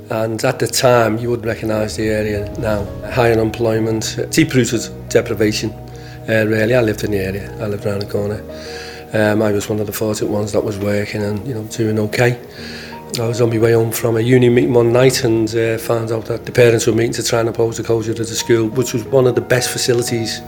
And 0.09 0.43
at 0.43 0.59
the 0.59 0.67
time, 0.67 1.17
you 1.17 1.29
would 1.29 1.45
recognise 1.45 1.95
the 1.95 2.09
area 2.09 2.53
now. 2.59 2.83
High 3.11 3.31
unemployment, 3.31 4.19
deep-rooted 4.29 5.09
deprivation. 5.09 5.71
Uh, 6.27 6.45
really, 6.45 6.75
I 6.75 6.81
lived 6.81 7.03
in 7.03 7.11
the 7.11 7.19
area. 7.19 7.49
I 7.61 7.67
lived 7.67 7.85
around 7.85 7.99
the 7.99 8.11
corner. 8.11 8.43
Um, 9.13 9.41
I 9.41 9.51
was 9.51 9.69
one 9.69 9.79
of 9.79 9.87
the 9.87 9.93
fortunate 9.93 10.31
ones 10.31 10.51
that 10.51 10.63
was 10.63 10.77
working 10.77 11.21
and 11.21 11.47
you 11.47 11.53
know 11.53 11.63
doing 11.65 11.99
okay. 11.99 12.39
I 13.19 13.27
was 13.27 13.41
on 13.41 13.51
my 13.51 13.59
way 13.59 13.73
home 13.73 13.91
from 13.91 14.17
a 14.17 14.21
uni 14.21 14.49
meeting 14.49 14.73
one 14.73 14.91
night 14.91 15.23
and 15.23 15.47
uh, 15.55 15.77
found 15.77 16.11
out 16.11 16.25
that 16.25 16.45
the 16.47 16.51
parents 16.51 16.87
were 16.87 16.93
meeting 16.93 17.13
to 17.13 17.23
try 17.23 17.41
and 17.41 17.49
oppose 17.49 17.77
the 17.77 17.83
closure 17.83 18.11
of 18.11 18.17
the 18.17 18.25
school, 18.25 18.67
which 18.69 18.91
was 18.91 19.03
one 19.05 19.27
of 19.27 19.35
the 19.35 19.41
best 19.41 19.69
facilities 19.69 20.41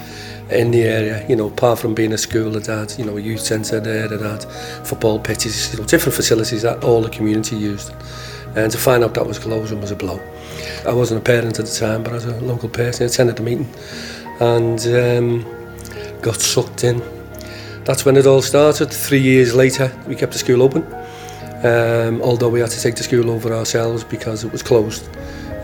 in 0.49 0.71
the 0.71 0.83
area, 0.83 1.25
you 1.27 1.35
know, 1.35 1.47
apart 1.47 1.79
from 1.79 1.95
being 1.95 2.13
a 2.13 2.17
school, 2.17 2.55
it 2.55 2.67
had, 2.67 2.93
you 2.97 3.05
know, 3.05 3.17
a 3.17 3.19
youth 3.19 3.41
centre 3.41 3.79
there, 3.79 4.11
it 4.11 4.21
had 4.21 4.43
football 4.85 5.19
pitches, 5.19 5.73
you 5.73 5.79
know, 5.79 5.85
different 5.85 6.15
facilities 6.15 6.61
that 6.61 6.83
all 6.83 7.01
the 7.01 7.09
community 7.09 7.55
used. 7.55 7.91
And 8.55 8.71
to 8.71 8.77
find 8.77 9.03
out 9.03 9.13
that 9.15 9.25
was 9.25 9.39
closing 9.39 9.81
was 9.81 9.91
a 9.91 9.95
blow. 9.95 10.19
I 10.87 10.93
wasn't 10.93 11.21
a 11.21 11.23
parent 11.23 11.59
at 11.59 11.65
the 11.65 11.71
time, 11.71 12.03
but 12.03 12.13
as 12.13 12.25
a 12.25 12.39
local 12.41 12.69
person, 12.69 13.03
I 13.03 13.07
attended 13.07 13.37
the 13.37 13.43
meeting 13.43 13.67
and 14.39 14.79
um, 14.87 16.21
got 16.21 16.35
sucked 16.35 16.83
in. 16.83 17.01
That's 17.83 18.05
when 18.05 18.15
it 18.15 18.25
all 18.25 18.41
started. 18.41 18.91
Three 18.91 19.21
years 19.21 19.55
later, 19.55 19.91
we 20.07 20.15
kept 20.15 20.33
the 20.33 20.39
school 20.39 20.61
open, 20.61 20.83
um, 21.65 22.21
although 22.21 22.49
we 22.49 22.59
had 22.59 22.69
to 22.69 22.81
take 22.81 22.95
the 22.95 23.03
school 23.03 23.29
over 23.29 23.53
ourselves 23.53 24.03
because 24.03 24.43
it 24.43 24.51
was 24.51 24.63
closed. 24.63 25.09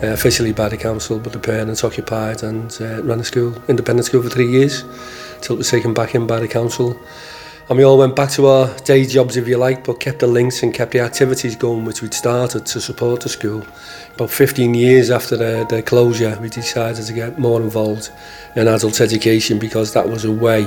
Uh, 0.03 0.07
officially 0.07 0.51
by 0.51 0.69
the 0.69 0.77
council, 0.77 1.19
but 1.19 1.33
the 1.33 1.39
parents 1.39 1.83
occupied 1.83 2.43
and 2.43 2.77
uh, 2.81 3.03
ran 3.03 3.19
a 3.19 3.23
school, 3.23 3.53
independent 3.67 4.05
school 4.05 4.23
for 4.23 4.29
three 4.29 4.49
years, 4.49 4.83
till 5.41 5.55
it 5.55 5.59
was 5.59 5.69
taken 5.69 5.93
back 5.93 6.15
in 6.15 6.27
by 6.27 6.39
the 6.39 6.47
council. 6.47 6.99
And 7.69 7.77
we 7.77 7.85
all 7.85 7.97
went 7.97 8.17
back 8.17 8.31
to 8.31 8.47
our 8.47 8.77
day 8.79 9.05
jobs, 9.05 9.37
if 9.37 9.47
you 9.47 9.57
like, 9.57 9.85
but 9.85 9.99
kept 9.99 10.19
the 10.19 10.27
links 10.27 10.61
and 10.61 10.73
kept 10.73 10.91
the 10.91 10.99
activities 10.99 11.55
going 11.55 11.85
which 11.85 12.01
we'd 12.01 12.13
started 12.13 12.65
to 12.65 12.81
support 12.81 13.21
the 13.21 13.29
school. 13.29 13.65
About 14.15 14.29
15 14.29 14.73
years 14.73 15.09
after 15.09 15.37
the, 15.37 15.65
the 15.69 15.81
closure, 15.81 16.37
we 16.41 16.49
decided 16.49 17.05
to 17.05 17.13
get 17.13 17.39
more 17.39 17.61
involved 17.61 18.09
in 18.57 18.67
adult 18.67 18.99
education 18.99 19.57
because 19.57 19.93
that 19.93 20.09
was 20.09 20.25
a 20.25 20.31
way 20.31 20.65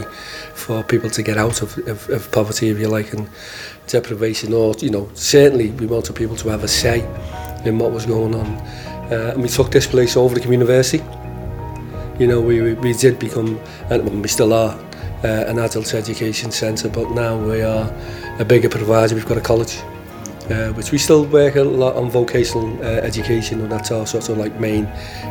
for 0.54 0.82
people 0.82 1.10
to 1.10 1.22
get 1.22 1.36
out 1.36 1.60
of, 1.60 1.76
of, 1.86 2.08
of 2.08 2.32
poverty, 2.32 2.70
if 2.70 2.78
you 2.78 2.88
like, 2.88 3.12
and 3.12 3.28
deprivation, 3.86 4.54
or, 4.54 4.74
you 4.78 4.88
know, 4.88 5.10
certainly 5.12 5.72
we 5.72 5.84
wanted 5.84 6.16
people 6.16 6.36
to 6.36 6.48
have 6.48 6.64
a 6.64 6.68
say 6.68 7.00
in 7.66 7.78
what 7.78 7.92
was 7.92 8.06
going 8.06 8.34
on. 8.34 8.93
Uh, 9.10 9.34
we 9.36 9.48
took 9.48 9.70
this 9.70 9.86
place 9.86 10.16
over 10.16 10.38
the 10.38 10.48
university. 10.48 11.04
You 12.18 12.26
know, 12.26 12.40
we, 12.40 12.74
we, 12.74 12.92
did 12.92 13.18
become, 13.18 13.60
and 13.90 14.22
we 14.22 14.28
still 14.28 14.52
are, 14.52 14.78
uh, 15.24 15.44
an 15.46 15.58
adult 15.58 15.92
education 15.94 16.50
centre, 16.50 16.88
but 16.88 17.10
now 17.10 17.36
we 17.36 17.62
are 17.62 17.92
a 18.38 18.44
bigger 18.44 18.68
provider. 18.68 19.14
We've 19.14 19.26
got 19.26 19.38
a 19.38 19.40
college, 19.40 19.78
uh, 20.50 20.72
which 20.74 20.92
we 20.92 20.98
still 20.98 21.24
work 21.24 21.56
a 21.56 21.62
lot 21.62 21.96
on 21.96 22.10
vocational 22.10 22.78
uh, 22.82 23.00
education, 23.00 23.60
and 23.60 23.72
that's 23.72 23.90
our 23.90 24.06
sort 24.06 24.28
of 24.28 24.38
like 24.38 24.60
main 24.60 24.86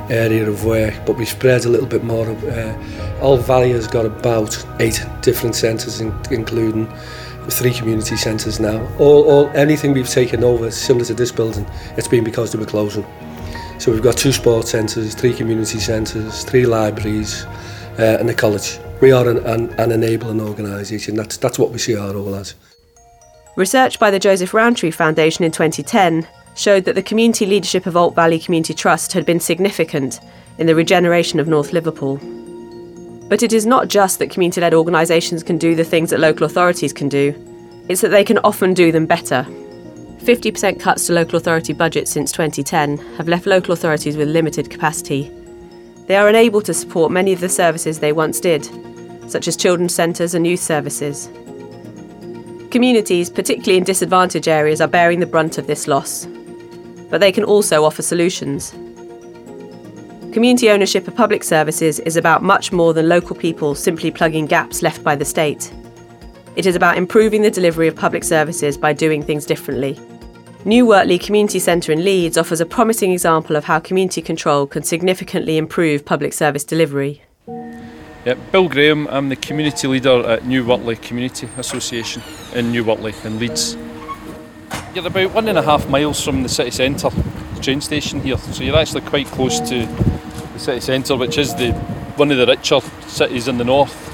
area 0.10 0.50
of 0.50 0.66
work. 0.66 0.94
But 1.06 1.18
we 1.18 1.26
spread 1.26 1.66
a 1.66 1.70
little 1.70 1.88
bit 1.88 2.04
more. 2.04 2.28
Uh, 2.28 3.20
Alt 3.22 3.42
Valley 3.42 3.72
has 3.72 3.88
got 3.88 4.06
about 4.06 4.58
eight 4.80 5.06
different 5.22 5.56
centres, 5.56 6.02
in, 6.02 6.14
including 6.32 6.92
three 7.50 7.74
community 7.74 8.18
centres 8.18 8.60
now. 8.60 8.86
All, 8.98 9.30
all 9.30 9.50
anything 9.50 9.94
we've 9.94 10.10
taken 10.10 10.44
over 10.44 10.72
similar 10.72 11.06
to 11.06 11.14
this 11.14 11.32
building, 11.32 11.66
it's 11.98 12.08
been 12.08 12.24
because 12.24 12.52
they 12.52 12.60
were 12.60 12.66
closing. 12.66 13.06
So 13.84 13.92
we've 13.92 14.02
got 14.02 14.16
two 14.16 14.32
sports 14.32 14.72
centres, 14.72 15.14
three 15.14 15.34
community 15.34 15.78
centres, 15.78 16.46
three 16.46 16.66
libraries 16.66 17.44
uh, 18.00 18.16
and 18.18 18.30
a 18.30 18.34
college. 18.34 18.80
We 19.02 19.12
are 19.12 19.28
an, 19.28 19.40
an, 19.40 19.72
an 19.72 19.92
enabling 19.92 20.40
organisation. 20.40 21.18
That's, 21.18 21.36
that's 21.36 21.60
what 21.60 21.72
we 21.72 21.80
see 21.80 21.98
our 21.98 22.14
role 22.14 22.34
as. 22.34 22.56
Research 23.58 24.00
by 24.00 24.10
the 24.10 24.20
Joseph 24.20 24.54
Rowntree 24.54 24.92
Foundation 24.92 25.44
in 25.44 25.52
2010 25.52 26.26
showed 26.56 26.86
that 26.86 26.96
the 26.96 27.04
community 27.04 27.46
leadership 27.46 27.86
of 27.86 27.98
Alt 27.98 28.16
Valley 28.16 28.40
Community 28.40 28.74
Trust 28.74 29.12
had 29.12 29.26
been 29.26 29.42
significant 29.42 30.22
in 30.60 30.66
the 30.66 30.76
regeneration 30.76 31.42
of 31.42 31.50
North 31.50 31.74
Liverpool. 31.74 32.16
But 33.28 33.44
it 33.44 33.52
is 33.52 33.66
not 33.66 33.90
just 33.90 34.18
that 34.20 34.30
community 34.30 34.62
led 34.62 34.74
organisations 34.74 35.44
can 35.44 35.58
do 35.58 35.76
the 35.76 35.84
things 35.84 36.12
that 36.12 36.22
local 36.22 36.46
authorities 36.46 36.94
can 36.94 37.10
do, 37.10 37.36
it's 37.90 38.00
that 38.00 38.12
they 38.12 38.24
can 38.24 38.38
often 38.46 38.74
do 38.74 38.94
them 38.94 39.06
better. 39.06 39.46
50% 40.24 40.80
cuts 40.80 41.08
to 41.08 41.14
local 41.14 41.36
authority 41.36 41.74
budgets 41.74 42.10
since 42.10 42.32
2010 42.32 42.98
have 43.18 43.28
left 43.28 43.46
local 43.46 43.74
authorities 43.74 44.16
with 44.16 44.30
limited 44.30 44.70
capacity. 44.70 45.30
They 46.08 46.16
are 46.16 46.30
unable 46.30 46.62
to 46.62 46.74
support 46.74 47.12
many 47.12 47.34
of 47.34 47.42
the 47.42 47.50
services 47.50 48.00
they 48.00 48.14
once 48.14 48.40
did, 48.40 48.64
such 49.30 49.50
as 49.50 49.58
children's 49.58 49.94
centres 49.94 50.34
and 50.34 50.48
youth 50.48 50.62
services. 50.62 51.30
Communities, 52.72 53.30
particularly 53.30 53.78
in 53.78 53.84
disadvantaged 53.84 54.48
areas, 54.48 54.80
are 54.80 54.88
bearing 54.88 55.20
the 55.20 55.26
brunt 55.26 55.58
of 55.58 55.68
this 55.68 55.90
loss, 55.90 56.26
but 57.10 57.20
they 57.20 57.32
can 57.32 57.44
also 57.44 57.84
offer 57.84 58.02
solutions. 58.02 58.72
Community 60.32 60.70
ownership 60.70 61.06
of 61.06 61.16
public 61.16 61.44
services 61.44 62.00
is 62.00 62.16
about 62.16 62.42
much 62.42 62.72
more 62.72 62.94
than 62.94 63.10
local 63.10 63.36
people 63.36 63.76
simply 63.76 64.10
plugging 64.10 64.46
gaps 64.46 64.82
left 64.82 65.04
by 65.04 65.18
the 65.18 65.26
state. 65.26 65.74
It 66.56 66.66
is 66.66 66.78
about 66.78 66.98
improving 66.98 67.42
the 67.42 67.52
delivery 67.52 67.90
of 67.90 67.96
public 67.96 68.24
services 68.24 68.78
by 68.78 68.94
doing 68.94 69.22
things 69.22 69.46
differently. 69.46 70.00
New 70.66 70.86
Wortley 70.86 71.20
Community 71.20 71.60
Centre 71.60 71.92
in 71.92 72.06
Leeds 72.06 72.38
offers 72.38 72.62
a 72.62 72.66
promising 72.66 73.12
example 73.12 73.58
of 73.58 73.66
how 73.66 73.80
community 73.80 74.22
control 74.22 74.66
can 74.66 74.82
significantly 74.82 75.58
improve 75.58 76.06
public 76.06 76.32
service 76.32 76.64
delivery. 76.64 77.22
Yep, 78.26 78.38
Bill 78.54 78.70
Graham, 78.70 79.06
I'm 79.10 79.28
the 79.28 79.36
community 79.36 79.90
leader 79.90 80.26
at 80.26 80.46
New 80.46 80.64
Wortley 80.64 80.96
Community 80.96 81.50
Association 81.58 82.22
in 82.56 82.72
New 82.72 82.86
Wortley 82.86 83.14
in 83.26 83.40
Leeds. 83.40 83.76
You're 84.96 85.06
about 85.06 85.34
one 85.34 85.50
and 85.50 85.58
a 85.58 85.62
half 85.62 85.90
miles 85.90 86.24
from 86.24 86.44
the 86.44 86.50
city 86.50 86.72
centre 86.72 87.10
train 87.62 87.82
station 87.82 88.22
here, 88.22 88.38
so 88.38 88.64
you're 88.64 88.78
actually 88.78 89.02
quite 89.02 89.28
close 89.28 89.60
to 89.60 89.86
the 89.86 90.60
city 90.60 90.80
centre, 90.80 91.18
which 91.18 91.38
is 91.38 91.54
the 91.56 91.74
one 92.16 92.32
of 92.32 92.38
the 92.38 92.46
richer 92.46 92.80
cities 93.08 93.50
in 93.50 93.58
the 93.58 93.66
north. 93.66 94.10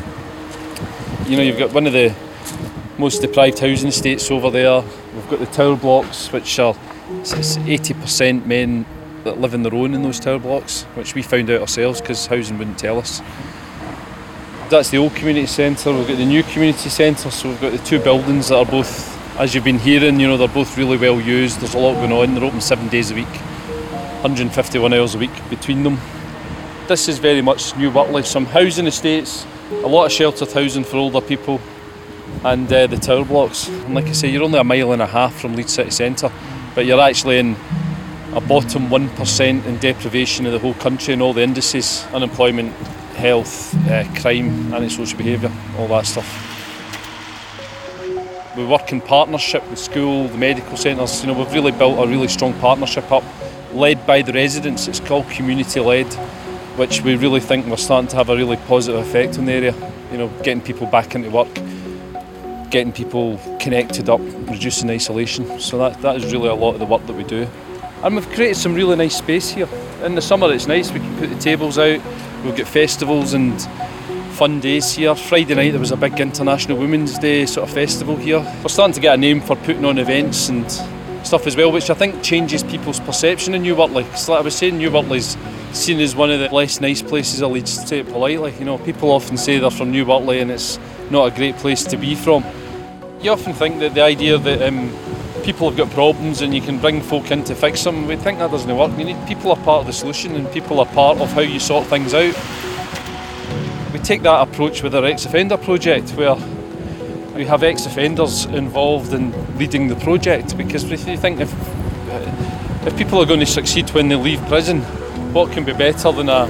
You 1.30 1.38
know, 1.38 1.44
you've 1.44 1.60
got 1.60 1.74
one 1.74 1.86
of 1.86 1.94
the 1.94 2.16
most 3.00 3.22
deprived 3.22 3.58
housing 3.60 3.90
estates 3.90 4.30
over 4.30 4.52
there. 4.52 4.84
We've 5.16 5.30
got 5.30 5.40
the 5.40 5.48
tower 5.48 5.76
blocks, 5.76 6.32
which 6.32 6.60
are 6.60 6.74
80% 6.74 8.46
men 8.46 8.86
that 9.24 9.40
live 9.40 9.54
on 9.54 9.64
their 9.64 9.74
own 9.74 9.94
in 9.94 10.04
those 10.04 10.20
tower 10.20 10.40
blocks, 10.40 10.84
which 10.94 11.16
we 11.16 11.22
found 11.24 11.50
out 11.50 11.62
ourselves 11.62 12.02
because 12.02 12.28
housing 12.28 12.58
wouldn't 12.58 12.78
tell 12.78 13.00
us 13.00 13.22
that's 14.70 14.92
the 14.92 14.98
old 14.98 15.16
community 15.16 15.48
centre. 15.48 15.92
We've 15.92 16.08
got 16.08 16.18
the 16.18 16.26
new 16.26 16.44
community 16.44 16.90
centre, 16.90 17.32
so 17.32 17.50
we've 17.50 17.62
got 17.62 17.72
the 17.72 17.80
two 17.80 18.00
buildings 18.00 18.50
that 18.50 18.58
are 18.58 18.66
both, 18.66 19.40
as 19.40 19.56
you've 19.56 19.64
been 19.64 19.80
hearing, 19.80 20.20
you 20.20 20.28
know, 20.28 20.38
they're 20.38 20.48
both 20.48 20.78
really 20.78 20.98
well 20.98 21.20
used. 21.20 21.60
There's 21.60 21.74
a 21.74 21.80
lot 21.80 21.96
going 21.96 22.12
on. 22.12 22.36
They're 22.36 22.44
open 22.44 22.62
seven 22.62 22.88
days 22.88 23.10
a 23.10 23.16
week, 23.16 23.26
151 23.26 24.94
hours 24.94 25.16
a 25.16 25.18
week 25.18 25.50
between 25.50 25.82
them. 25.84 25.98
This 26.88 27.08
is 27.10 27.18
very 27.18 27.42
much 27.42 27.76
New 27.78 27.90
Wortley. 27.90 28.24
Some 28.24 28.46
housing 28.46 28.86
estates, 28.86 29.46
a 29.72 29.88
lot 29.88 30.06
of 30.06 30.12
sheltered 30.12 30.52
housing 30.52 30.84
for 30.84 30.98
older 30.98 31.22
people, 31.22 31.60
and 32.44 32.72
uh, 32.72 32.88
the 32.88 32.98
tower 32.98 33.26
blocks. 33.26 33.68
And 33.68 33.96
like 33.96 34.06
I 34.06 34.14
say, 34.14 34.30
you're 34.30 34.44
only 34.44 34.60
a 34.60 34.64
mile 34.64 34.92
and 34.92 35.02
a 35.02 35.08
half 35.08 35.40
from 35.40 35.56
Leeds 35.56 35.74
City 35.74 35.92
Centre, 35.92 36.32
but 36.76 36.86
you're 36.86 37.02
actually 37.02 37.40
in 37.40 37.56
a 38.34 38.42
bottom 38.42 38.88
1% 38.90 39.66
in 39.66 39.78
deprivation 39.80 40.46
of 40.46 40.52
the 40.52 40.60
whole 40.60 40.76
country 40.76 41.14
and 41.14 41.22
all 41.22 41.34
the 41.34 41.42
indices, 41.42 42.06
unemployment, 42.14 42.74
health, 43.16 43.76
uh, 43.90 44.04
crime, 44.22 44.74
antisocial 44.74 45.18
behaviour, 45.18 45.52
all 45.78 45.88
that 45.88 46.06
stuff. 46.06 46.28
We 48.56 48.66
work 48.66 48.92
in 48.92 49.02
partnership 49.02 49.68
with 49.70 49.80
school, 49.80 50.28
the 50.28 50.38
medical 50.38 50.78
centres. 50.78 51.22
You 51.22 51.28
know, 51.28 51.40
we've 51.40 51.54
really 51.54 51.72
built 51.72 52.00
a 52.00 52.08
really 52.08 52.28
strong 52.28 52.54
partnership 52.60 53.12
up, 53.12 53.24
led 53.74 54.06
by 54.06 54.22
the 54.22 54.34
residents. 54.34 54.88
It's 54.88 55.00
called 55.00 55.30
community 55.30 55.80
led, 55.80 56.12
which 56.78 57.02
we 57.02 57.16
really 57.16 57.40
think 57.40 57.68
we're 57.68 57.78
starting 57.78 58.10
to 58.10 58.16
have 58.16 58.30
a 58.30 58.36
really 58.36 58.58
positive 58.58 59.02
effect 59.02 59.38
on 59.38 59.46
the 59.46 59.54
area. 59.54 59.92
You 60.12 60.18
know, 60.18 60.28
getting 60.44 60.62
people 60.62 60.88
back 60.88 61.16
into 61.16 61.30
work, 61.30 61.50
getting 62.70 62.92
people 62.92 63.40
connected 63.60 64.10
up, 64.10 64.22
reducing 64.22 64.90
isolation. 64.90 65.60
So 65.60 65.78
that, 65.80 66.02
that 66.02 66.16
is 66.18 66.32
really 66.32 66.50
a 66.50 66.56
lot 66.56 66.74
of 66.74 66.80
the 66.80 66.86
work 66.86 67.06
that 67.08 67.16
we 67.16 67.24
do. 67.24 67.48
And 68.04 68.16
we've 68.16 68.30
created 68.30 68.56
some 68.56 68.74
really 68.74 68.96
nice 68.96 69.18
space 69.18 69.50
here. 69.50 69.68
In 70.04 70.16
the 70.16 70.22
summer 70.22 70.52
it's 70.54 70.68
nice, 70.68 70.92
we 70.92 71.00
can 71.00 71.18
put 71.18 71.30
the 71.30 71.40
tables 71.40 71.78
out, 71.78 72.02
We've 72.44 72.56
got 72.56 72.68
festivals 72.68 73.34
and 73.34 73.62
fun 74.38 74.62
days 74.62 74.94
here. 74.94 75.14
Friday 75.14 75.56
night 75.56 75.72
there 75.72 75.80
was 75.80 75.92
a 75.92 75.98
big 75.98 76.18
International 76.22 76.78
Women's 76.78 77.20
Day 77.20 77.46
sort 77.46 77.68
of 77.68 77.74
festival 77.74 78.16
here. 78.16 78.40
We're 78.64 78.70
starting 78.70 78.94
to 78.94 79.02
get 79.02 79.16
a 79.16 79.18
name 79.18 79.42
for 79.42 79.58
putting 79.58 79.84
on 79.84 79.98
events 79.98 80.48
and 80.48 80.72
stuff 81.28 81.46
as 81.48 81.58
well, 81.58 81.70
which 81.70 81.90
I 81.90 81.96
think 81.96 82.24
changes 82.24 82.64
people's 82.64 83.02
perception 83.02 83.56
of 83.56 83.62
New 83.62 83.76
Wortley. 83.76 84.04
Because 84.04 84.30
like 84.30 84.40
I 84.40 84.42
was 84.42 84.56
saying, 84.56 84.78
New 84.78 84.90
Wortley's 84.90 85.36
seen 85.74 86.00
as 86.00 86.16
one 86.16 86.32
of 86.32 86.40
the 86.40 86.48
less 86.48 86.80
nice 86.80 87.02
places 87.02 87.42
of 87.42 87.52
Leeds, 87.52 87.78
to 87.78 87.88
say 87.88 88.00
it 88.00 88.08
politely. 88.08 88.54
You 88.58 88.64
know, 88.64 88.78
people 88.78 89.12
often 89.12 89.36
say 89.36 89.60
they're 89.60 89.70
from 89.70 89.92
New 89.92 90.06
Wortley 90.06 90.40
and 90.42 90.50
it's 90.50 90.80
not 91.12 91.34
a 91.34 91.36
great 91.36 91.58
place 91.58 91.84
to 91.84 91.98
be 91.98 92.16
from. 92.16 92.46
You 93.22 93.32
often 93.32 93.54
think 93.54 93.80
that 93.80 93.96
the 93.96 94.02
idea 94.02 94.38
that 94.38 94.62
um, 94.62 94.90
people 95.44 95.70
have 95.70 95.78
got 95.78 95.90
problems 95.90 96.42
and 96.42 96.56
you 96.56 96.62
can 96.62 96.80
bring 96.80 97.02
folk 97.02 97.32
in 97.32 97.44
to 97.46 97.56
fix 97.56 97.84
them. 97.84 98.08
We 98.08 98.16
think 98.16 98.40
that 98.40 98.50
doesn't 98.50 98.78
work. 98.78 98.98
You 98.98 99.04
need 99.04 99.28
people 99.28 99.52
are 99.52 99.58
part 99.58 99.82
of 99.82 99.88
the 99.88 99.94
solution 99.94 100.38
and 100.38 100.50
people 100.54 100.80
are 100.80 100.86
part 100.86 101.18
of 101.20 101.30
how 101.34 101.42
you 101.42 101.60
sort 101.60 101.86
things 101.88 102.14
out. 102.14 102.34
We 103.92 104.00
take 104.00 104.22
that 104.22 104.48
approach 104.48 104.84
with 104.84 104.96
our 104.96 105.04
ex-offender 105.04 105.58
project 105.58 106.12
where 106.12 106.36
we 107.36 107.46
have 107.46 107.62
ex-offenders 107.62 108.46
involved 108.46 109.12
in 109.12 109.34
leading 109.58 109.90
the 109.90 109.96
project 109.98 110.56
because 110.58 110.86
we 110.86 110.96
think 110.96 111.42
if 111.42 111.54
if 112.88 112.98
people 112.98 113.22
are 113.22 113.26
going 113.26 113.42
to 113.42 113.46
succeed 113.46 113.90
when 113.90 114.08
they 114.08 114.16
leave 114.16 114.40
prison, 114.48 114.80
what 115.34 115.52
can 115.52 115.66
be 115.66 115.74
better 115.74 116.14
than 116.14 116.30
a, 116.30 116.46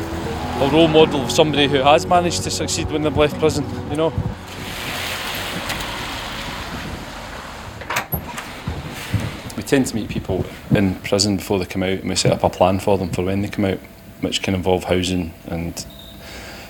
a 0.62 0.70
role 0.72 0.88
model 0.88 1.22
of 1.22 1.32
somebody 1.32 1.68
who 1.68 1.78
has 1.78 2.06
managed 2.06 2.44
to 2.44 2.52
succeed 2.52 2.92
when 2.92 3.02
they've 3.02 3.18
left 3.18 3.40
prison, 3.40 3.66
you 3.90 3.98
know? 3.98 4.14
Tend 9.70 9.86
to 9.86 9.96
meet 9.96 10.10
people 10.10 10.46
in 10.72 10.96
prison 10.96 11.38
before 11.38 11.60
they 11.60 11.66
come 11.66 11.84
out 11.84 12.00
and 12.00 12.10
we 12.10 12.16
set 12.16 12.34
up 12.34 12.44
a 12.44 12.50
plan 12.50 12.80
for 12.80 12.98
them 12.98 13.10
for 13.10 13.24
when 13.24 13.42
they 13.42 13.48
come 13.48 13.66
out, 13.66 13.80
which 14.22 14.42
can 14.42 14.56
involve 14.56 14.86
housing 14.86 15.34
and 15.46 15.86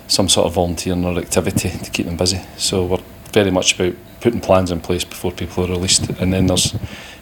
some 0.08 0.28
sort 0.28 0.48
of 0.48 0.54
volunteering 0.54 1.06
or 1.06 1.18
activity 1.18 1.70
to 1.70 1.92
keep 1.92 2.06
them 2.06 2.18
busy. 2.18 2.42
So 2.58 2.86
we're 2.86 3.00
very 3.32 3.52
much 3.52 3.80
about 3.80 3.96
putting 4.20 4.42
plans 4.42 4.70
in 4.70 4.82
place 4.82 5.06
before 5.06 5.32
people 5.32 5.64
are 5.64 5.70
released. 5.70 6.10
And 6.10 6.34
then 6.34 6.48
there's 6.48 6.74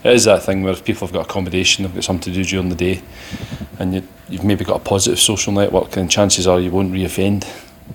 it 0.04 0.14
is 0.14 0.26
that 0.26 0.44
thing 0.44 0.64
where 0.64 0.74
if 0.74 0.84
people 0.84 1.08
have 1.08 1.14
got 1.14 1.26
accommodation, 1.26 1.84
they've 1.84 1.94
got 1.94 2.04
something 2.04 2.34
to 2.34 2.44
do 2.44 2.44
during 2.44 2.70
the 2.70 2.76
day, 2.76 3.02
and 3.78 3.96
you, 3.96 4.08
you've 4.30 4.44
maybe 4.44 4.64
got 4.64 4.78
a 4.78 4.84
positive 4.84 5.20
social 5.20 5.52
network, 5.52 5.92
then 5.92 6.08
chances 6.08 6.48
are 6.48 6.60
you 6.60 6.72
won't 6.72 6.92
reoffend. 6.92 7.48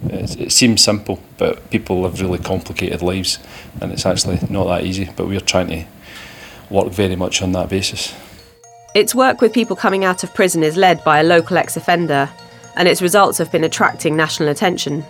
It, 0.04 0.40
it 0.40 0.52
seems 0.52 0.82
simple, 0.82 1.20
but 1.38 1.70
people 1.70 2.02
live 2.02 2.20
really 2.20 2.38
complicated 2.38 3.02
lives, 3.02 3.38
and 3.80 3.92
it's 3.92 4.04
actually 4.04 4.40
not 4.50 4.66
that 4.66 4.84
easy. 4.84 5.10
But 5.16 5.26
we're 5.26 5.40
trying 5.40 5.68
to 5.68 5.84
work 6.72 6.88
very 6.88 7.16
much 7.16 7.42
on 7.42 7.52
that 7.52 7.68
basis. 7.68 8.14
Its 8.94 9.14
work 9.14 9.40
with 9.40 9.52
people 9.52 9.76
coming 9.76 10.04
out 10.04 10.22
of 10.22 10.34
prison 10.34 10.62
is 10.62 10.76
led 10.76 11.02
by 11.04 11.20
a 11.20 11.24
local 11.24 11.56
ex 11.56 11.76
offender, 11.76 12.28
and 12.76 12.88
its 12.88 13.00
results 13.00 13.38
have 13.38 13.52
been 13.52 13.64
attracting 13.64 14.16
national 14.16 14.48
attention. 14.48 15.04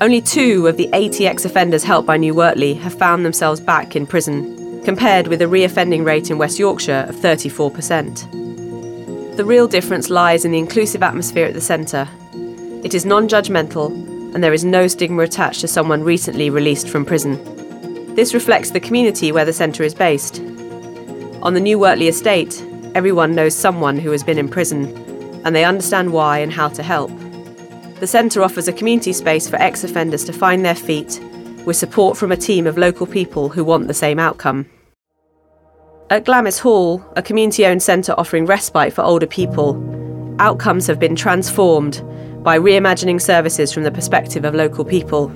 Only 0.00 0.20
two 0.20 0.66
of 0.66 0.76
the 0.76 0.90
80 0.92 1.26
ex 1.26 1.44
offenders 1.44 1.82
helped 1.82 2.06
by 2.06 2.16
New 2.16 2.34
Wortley 2.34 2.78
have 2.80 2.94
found 2.94 3.24
themselves 3.24 3.60
back 3.60 3.96
in 3.96 4.06
prison, 4.06 4.82
compared 4.84 5.26
with 5.26 5.42
a 5.42 5.48
re-offending 5.48 6.04
rate 6.04 6.30
in 6.30 6.38
West 6.38 6.58
Yorkshire 6.58 7.06
of 7.08 7.16
34%. 7.16 9.36
The 9.36 9.44
real 9.44 9.66
difference 9.66 10.10
lies 10.10 10.44
in 10.44 10.52
the 10.52 10.58
inclusive 10.58 11.02
atmosphere 11.02 11.46
at 11.46 11.54
the 11.54 11.60
centre. 11.60 12.08
It 12.84 12.94
is 12.94 13.04
non 13.04 13.28
judgmental, 13.28 13.90
and 14.34 14.44
there 14.44 14.54
is 14.54 14.64
no 14.64 14.86
stigma 14.86 15.22
attached 15.22 15.60
to 15.62 15.68
someone 15.68 16.04
recently 16.04 16.50
released 16.50 16.88
from 16.88 17.04
prison. 17.04 18.14
This 18.14 18.32
reflects 18.32 18.70
the 18.70 18.80
community 18.80 19.32
where 19.32 19.44
the 19.44 19.52
centre 19.52 19.82
is 19.82 19.94
based, 19.94 20.40
on 21.46 21.54
the 21.54 21.60
New 21.60 21.78
Wortley 21.78 22.08
estate, 22.08 22.60
everyone 22.96 23.36
knows 23.36 23.54
someone 23.54 24.00
who 24.00 24.10
has 24.10 24.24
been 24.24 24.36
in 24.36 24.48
prison, 24.48 24.84
and 25.44 25.54
they 25.54 25.64
understand 25.64 26.12
why 26.12 26.38
and 26.38 26.52
how 26.52 26.66
to 26.66 26.82
help. 26.82 27.12
The 28.00 28.06
centre 28.08 28.42
offers 28.42 28.66
a 28.66 28.72
community 28.72 29.12
space 29.12 29.48
for 29.48 29.54
ex 29.54 29.84
offenders 29.84 30.24
to 30.24 30.32
find 30.32 30.64
their 30.64 30.74
feet, 30.74 31.20
with 31.64 31.76
support 31.76 32.16
from 32.16 32.32
a 32.32 32.36
team 32.36 32.66
of 32.66 32.76
local 32.76 33.06
people 33.06 33.48
who 33.48 33.62
want 33.62 33.86
the 33.86 33.94
same 33.94 34.18
outcome. 34.18 34.68
At 36.10 36.24
Glamis 36.24 36.58
Hall, 36.58 37.00
a 37.14 37.22
community 37.22 37.64
owned 37.64 37.80
centre 37.80 38.16
offering 38.18 38.46
respite 38.46 38.92
for 38.92 39.02
older 39.02 39.28
people, 39.28 39.76
outcomes 40.40 40.88
have 40.88 40.98
been 40.98 41.14
transformed 41.14 42.02
by 42.42 42.58
reimagining 42.58 43.22
services 43.22 43.72
from 43.72 43.84
the 43.84 43.92
perspective 43.92 44.44
of 44.44 44.56
local 44.56 44.84
people. 44.84 45.30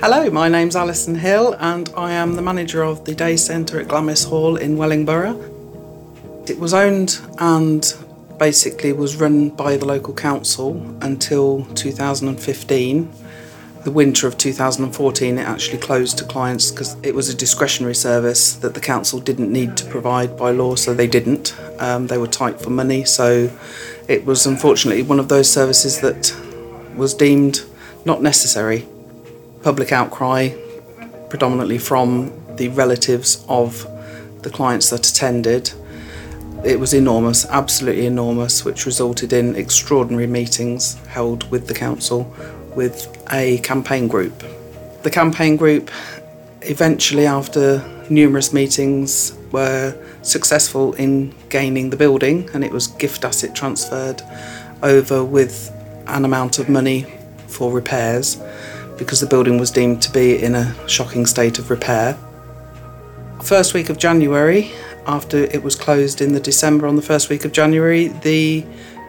Hello, 0.00 0.28
my 0.28 0.48
name's 0.48 0.76
Alison 0.76 1.14
Hill 1.14 1.54
and 1.60 1.88
I 1.96 2.12
am 2.12 2.34
the 2.34 2.42
manager 2.42 2.82
of 2.82 3.04
the 3.04 3.14
day 3.14 3.36
centre 3.36 3.80
at 3.80 3.88
Glamis 3.88 4.24
Hall 4.24 4.56
in 4.56 4.76
Wellingborough. 4.76 6.44
It 6.46 6.58
was 6.58 6.74
owned 6.74 7.20
and 7.38 7.94
basically 8.38 8.92
was 8.92 9.16
run 9.16 9.50
by 9.50 9.76
the 9.76 9.86
local 9.86 10.12
council 10.12 10.76
until 11.00 11.64
2015. 11.74 13.12
The 13.84 13.90
winter 13.90 14.26
of 14.26 14.36
2014 14.36 15.38
it 15.38 15.40
actually 15.40 15.78
closed 15.78 16.18
to 16.18 16.24
clients 16.24 16.70
because 16.70 16.96
it 17.02 17.14
was 17.14 17.28
a 17.28 17.34
discretionary 17.34 17.94
service 17.94 18.56
that 18.56 18.74
the 18.74 18.80
council 18.80 19.20
didn't 19.20 19.50
need 19.50 19.76
to 19.78 19.86
provide 19.86 20.36
by 20.36 20.50
law 20.50 20.74
so 20.74 20.92
they 20.92 21.06
didn't. 21.06 21.56
Um, 21.78 22.08
they 22.08 22.18
were 22.18 22.26
tight 22.26 22.60
for 22.60 22.70
money 22.70 23.04
so 23.04 23.50
it 24.08 24.26
was 24.26 24.44
unfortunately 24.44 25.02
one 25.02 25.20
of 25.20 25.28
those 25.28 25.50
services 25.50 26.00
that 26.00 26.36
was 26.96 27.14
deemed 27.14 27.62
not 28.04 28.20
necessary 28.20 28.86
public 29.64 29.92
outcry, 29.92 30.50
predominantly 31.30 31.78
from 31.78 32.30
the 32.56 32.68
relatives 32.68 33.42
of 33.48 33.86
the 34.42 34.50
clients 34.50 34.90
that 34.90 35.08
attended. 35.08 35.72
It 36.62 36.78
was 36.78 36.92
enormous, 36.92 37.46
absolutely 37.46 38.04
enormous, 38.04 38.62
which 38.62 38.84
resulted 38.84 39.32
in 39.32 39.56
extraordinary 39.56 40.26
meetings 40.26 40.96
held 41.06 41.50
with 41.50 41.66
the 41.66 41.74
council 41.74 42.30
with 42.76 42.96
a 43.32 43.58
campaign 43.58 44.06
group. 44.06 44.44
The 45.02 45.10
campaign 45.10 45.56
group 45.56 45.90
eventually, 46.60 47.26
after 47.26 47.82
numerous 48.10 48.52
meetings, 48.52 49.34
were 49.50 49.96
successful 50.20 50.92
in 50.94 51.34
gaining 51.48 51.88
the 51.88 51.96
building 51.96 52.50
and 52.52 52.64
it 52.64 52.70
was 52.70 52.86
gift 52.86 53.24
asset 53.24 53.54
transferred 53.54 54.20
over 54.82 55.24
with 55.24 55.72
an 56.06 56.26
amount 56.26 56.58
of 56.58 56.68
money 56.68 57.06
for 57.46 57.72
repairs 57.72 58.38
because 58.96 59.20
the 59.20 59.26
building 59.26 59.58
was 59.58 59.70
deemed 59.70 60.02
to 60.02 60.12
be 60.12 60.42
in 60.42 60.54
a 60.54 60.88
shocking 60.88 61.26
state 61.26 61.58
of 61.58 61.70
repair. 61.70 62.16
First 63.42 63.74
week 63.74 63.90
of 63.90 63.98
January, 63.98 64.72
after 65.06 65.44
it 65.44 65.62
was 65.62 65.74
closed 65.74 66.20
in 66.20 66.32
the 66.32 66.40
December 66.40 66.86
on 66.86 66.96
the 66.96 67.02
first 67.02 67.28
week 67.28 67.44
of 67.44 67.52
January, 67.52 68.08
the 68.08 68.64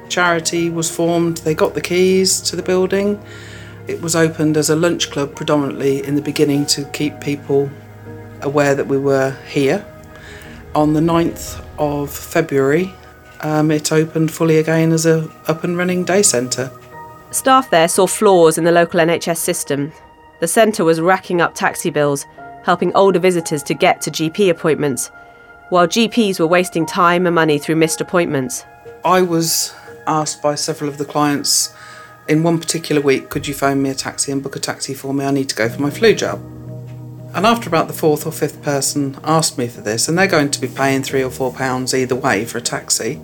charity 0.10 0.70
was 0.70 0.94
formed. 0.94 1.38
They 1.38 1.54
got 1.54 1.74
the 1.74 1.82
keys 1.82 2.42
to 2.42 2.56
the 2.56 2.64
building. 2.64 3.22
It 3.88 4.02
was 4.02 4.16
opened 4.16 4.58
as 4.58 4.70
a 4.70 4.76
lunch 4.76 5.12
club 5.12 5.36
predominantly 5.36 6.06
in 6.06 6.16
the 6.16 6.22
beginning 6.22 6.66
to 6.68 6.86
keep 6.86 7.20
people 7.22 7.70
aware 8.42 8.76
that 8.76 8.88
we 8.88 8.98
were 8.98 9.32
here. 9.48 9.86
On 10.74 10.94
the 10.94 11.00
9th 11.00 11.64
of 11.78 12.10
February, 12.12 12.94
um, 13.42 13.72
it 13.72 13.92
opened 13.92 14.32
fully 14.32 14.58
again 14.58 14.92
as 14.92 15.06
a 15.06 15.30
up 15.48 15.64
and 15.64 15.78
running 15.78 16.04
day 16.04 16.24
centre. 16.24 16.72
Staff 17.36 17.70
there 17.70 17.90
saw 17.90 18.08
flaws 18.08 18.58
in 18.58 18.64
the 18.64 18.72
local 18.72 19.02
NHS 19.02 19.38
system. 19.38 19.92
The 20.40 20.48
centre 20.48 20.86
was 20.86 21.02
racking 21.02 21.42
up 21.42 21.54
taxi 21.54 21.90
bills, 21.90 22.26
helping 22.64 22.96
older 22.96 23.20
visitors 23.20 23.62
to 23.64 23.74
get 23.74 24.00
to 24.02 24.10
GP 24.10 24.50
appointments, 24.50 25.12
while 25.68 25.86
GPs 25.86 26.40
were 26.40 26.48
wasting 26.48 26.86
time 26.86 27.26
and 27.26 27.36
money 27.36 27.60
through 27.60 27.76
missed 27.76 28.00
appointments. 28.00 28.64
I 29.04 29.22
was 29.22 29.76
asked 30.08 30.42
by 30.42 30.56
several 30.56 30.90
of 30.90 30.98
the 30.98 31.04
clients 31.04 31.76
in 32.30 32.42
one 32.42 32.58
particular 32.58 33.02
week, 33.02 33.30
could 33.30 33.48
you 33.48 33.54
phone 33.54 33.82
me 33.82 33.90
a 33.90 33.96
taxi 33.96 34.32
and 34.32 34.42
book 34.42 34.56
a 34.56 34.60
taxi 34.60 34.94
for 34.94 35.14
me? 35.14 35.26
I 35.26 35.32
need 35.32 35.50
to 35.50 35.56
go 35.56 35.68
for 35.68 35.82
my 35.82 35.90
flu 35.90 36.16
jab. 36.16 36.40
And 37.36 37.46
after 37.46 37.68
about 37.68 37.90
the 37.90 37.94
fourth 37.94 38.26
or 38.26 38.32
fifth 38.32 38.64
person 38.64 39.20
asked 39.26 39.58
me 39.58 39.68
for 39.68 39.82
this, 39.82 40.08
and 40.08 40.18
they're 40.18 40.26
going 40.26 40.52
to 40.52 40.62
be 40.62 40.70
paying 40.70 41.04
three 41.04 41.22
or 41.22 41.30
four 41.30 41.52
pounds 41.52 41.94
either 41.94 42.16
way 42.16 42.46
for 42.46 42.60
a 42.60 42.62
taxi, 42.62 43.20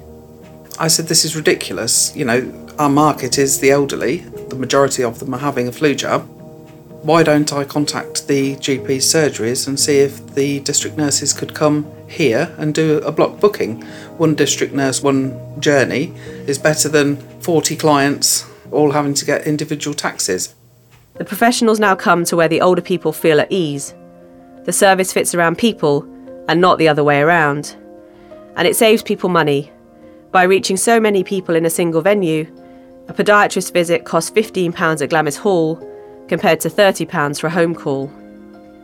I 0.77 0.89
said, 0.89 1.07
This 1.07 1.23
is 1.23 1.35
ridiculous. 1.35 2.13
You 2.13 2.25
know, 2.25 2.60
our 2.79 2.89
market 2.89 3.37
is 3.37 3.59
the 3.59 3.71
elderly, 3.71 4.17
the 4.17 4.55
majority 4.55 5.03
of 5.03 5.19
them 5.19 5.33
are 5.33 5.39
having 5.39 5.67
a 5.67 5.71
flu 5.71 5.95
jab. 5.95 6.21
Why 7.03 7.23
don't 7.23 7.51
I 7.51 7.63
contact 7.63 8.27
the 8.27 8.55
GP 8.57 8.97
surgeries 8.97 9.67
and 9.67 9.79
see 9.79 9.99
if 9.99 10.35
the 10.35 10.59
district 10.59 10.97
nurses 10.97 11.33
could 11.33 11.55
come 11.55 11.91
here 12.07 12.53
and 12.57 12.75
do 12.75 12.99
a 12.99 13.11
block 13.11 13.39
booking? 13.39 13.81
One 14.17 14.35
district 14.35 14.73
nurse, 14.73 15.01
one 15.01 15.59
journey 15.59 16.13
is 16.45 16.59
better 16.59 16.89
than 16.89 17.17
40 17.41 17.75
clients 17.75 18.45
all 18.71 18.91
having 18.91 19.13
to 19.15 19.25
get 19.25 19.47
individual 19.47 19.93
taxis. 19.93 20.55
The 21.15 21.25
professionals 21.25 21.79
now 21.79 21.95
come 21.95 22.23
to 22.25 22.35
where 22.35 22.47
the 22.47 22.61
older 22.61 22.81
people 22.81 23.13
feel 23.13 23.41
at 23.41 23.51
ease. 23.51 23.93
The 24.65 24.73
service 24.73 25.11
fits 25.11 25.33
around 25.33 25.57
people 25.57 26.03
and 26.47 26.61
not 26.61 26.77
the 26.77 26.87
other 26.87 27.03
way 27.03 27.21
around. 27.21 27.75
And 28.55 28.67
it 28.67 28.75
saves 28.75 29.01
people 29.01 29.29
money. 29.29 29.71
By 30.31 30.43
reaching 30.43 30.77
so 30.77 30.99
many 30.99 31.23
people 31.23 31.55
in 31.55 31.65
a 31.65 31.69
single 31.69 32.01
venue, 32.01 32.45
a 33.07 33.13
podiatrist 33.13 33.73
visit 33.73 34.05
costs 34.05 34.31
£15 34.31 35.01
at 35.01 35.09
Glamis 35.09 35.37
Hall 35.37 35.75
compared 36.27 36.59
to 36.61 36.69
£30 36.69 37.39
for 37.39 37.47
a 37.47 37.51
home 37.51 37.75
call. 37.75 38.07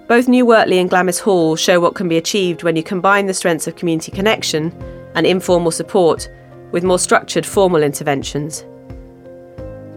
Both 0.08 0.27
New 0.27 0.45
Wortley 0.45 0.80
and 0.80 0.89
Glamis 0.89 1.19
Hall 1.19 1.56
show 1.56 1.80
what 1.80 1.95
can 1.95 2.08
be 2.08 2.17
achieved 2.17 2.63
when 2.63 2.75
you 2.75 2.84
combine 2.84 3.25
the 3.25 3.34
strengths 3.34 3.67
of 3.67 3.75
community 3.75 4.12
connection 4.12 4.71
and 5.15 5.25
informal 5.25 5.71
support 5.71 6.30
with 6.71 6.84
more 6.84 6.99
structured 6.99 7.45
formal 7.45 7.84
interventions. 7.84 8.65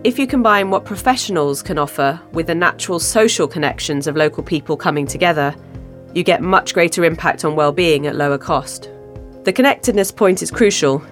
If 0.03 0.19
you 0.19 0.27
combine 0.27 0.71
what 0.71 0.85
professionals 0.85 1.63
can 1.63 1.79
offer 1.79 2.21
with 2.33 2.47
the 2.47 2.55
natural 2.55 2.99
social 2.99 3.47
connections 3.47 4.07
of 4.07 4.17
local 4.17 4.43
people 4.43 4.77
coming 4.77 5.07
together, 5.07 5.55
you 6.15 6.25
get 6.25 6.43
much 6.43 6.75
greater 6.75 7.05
impact 7.05 7.45
on 7.45 7.55
well-being 7.55 8.07
at 8.07 8.17
lower 8.17 8.39
cost. 8.39 8.91
The 9.45 9.53
connectedness 9.53 10.11
point 10.11 10.43
is 10.43 10.51
crucial. 10.51 11.03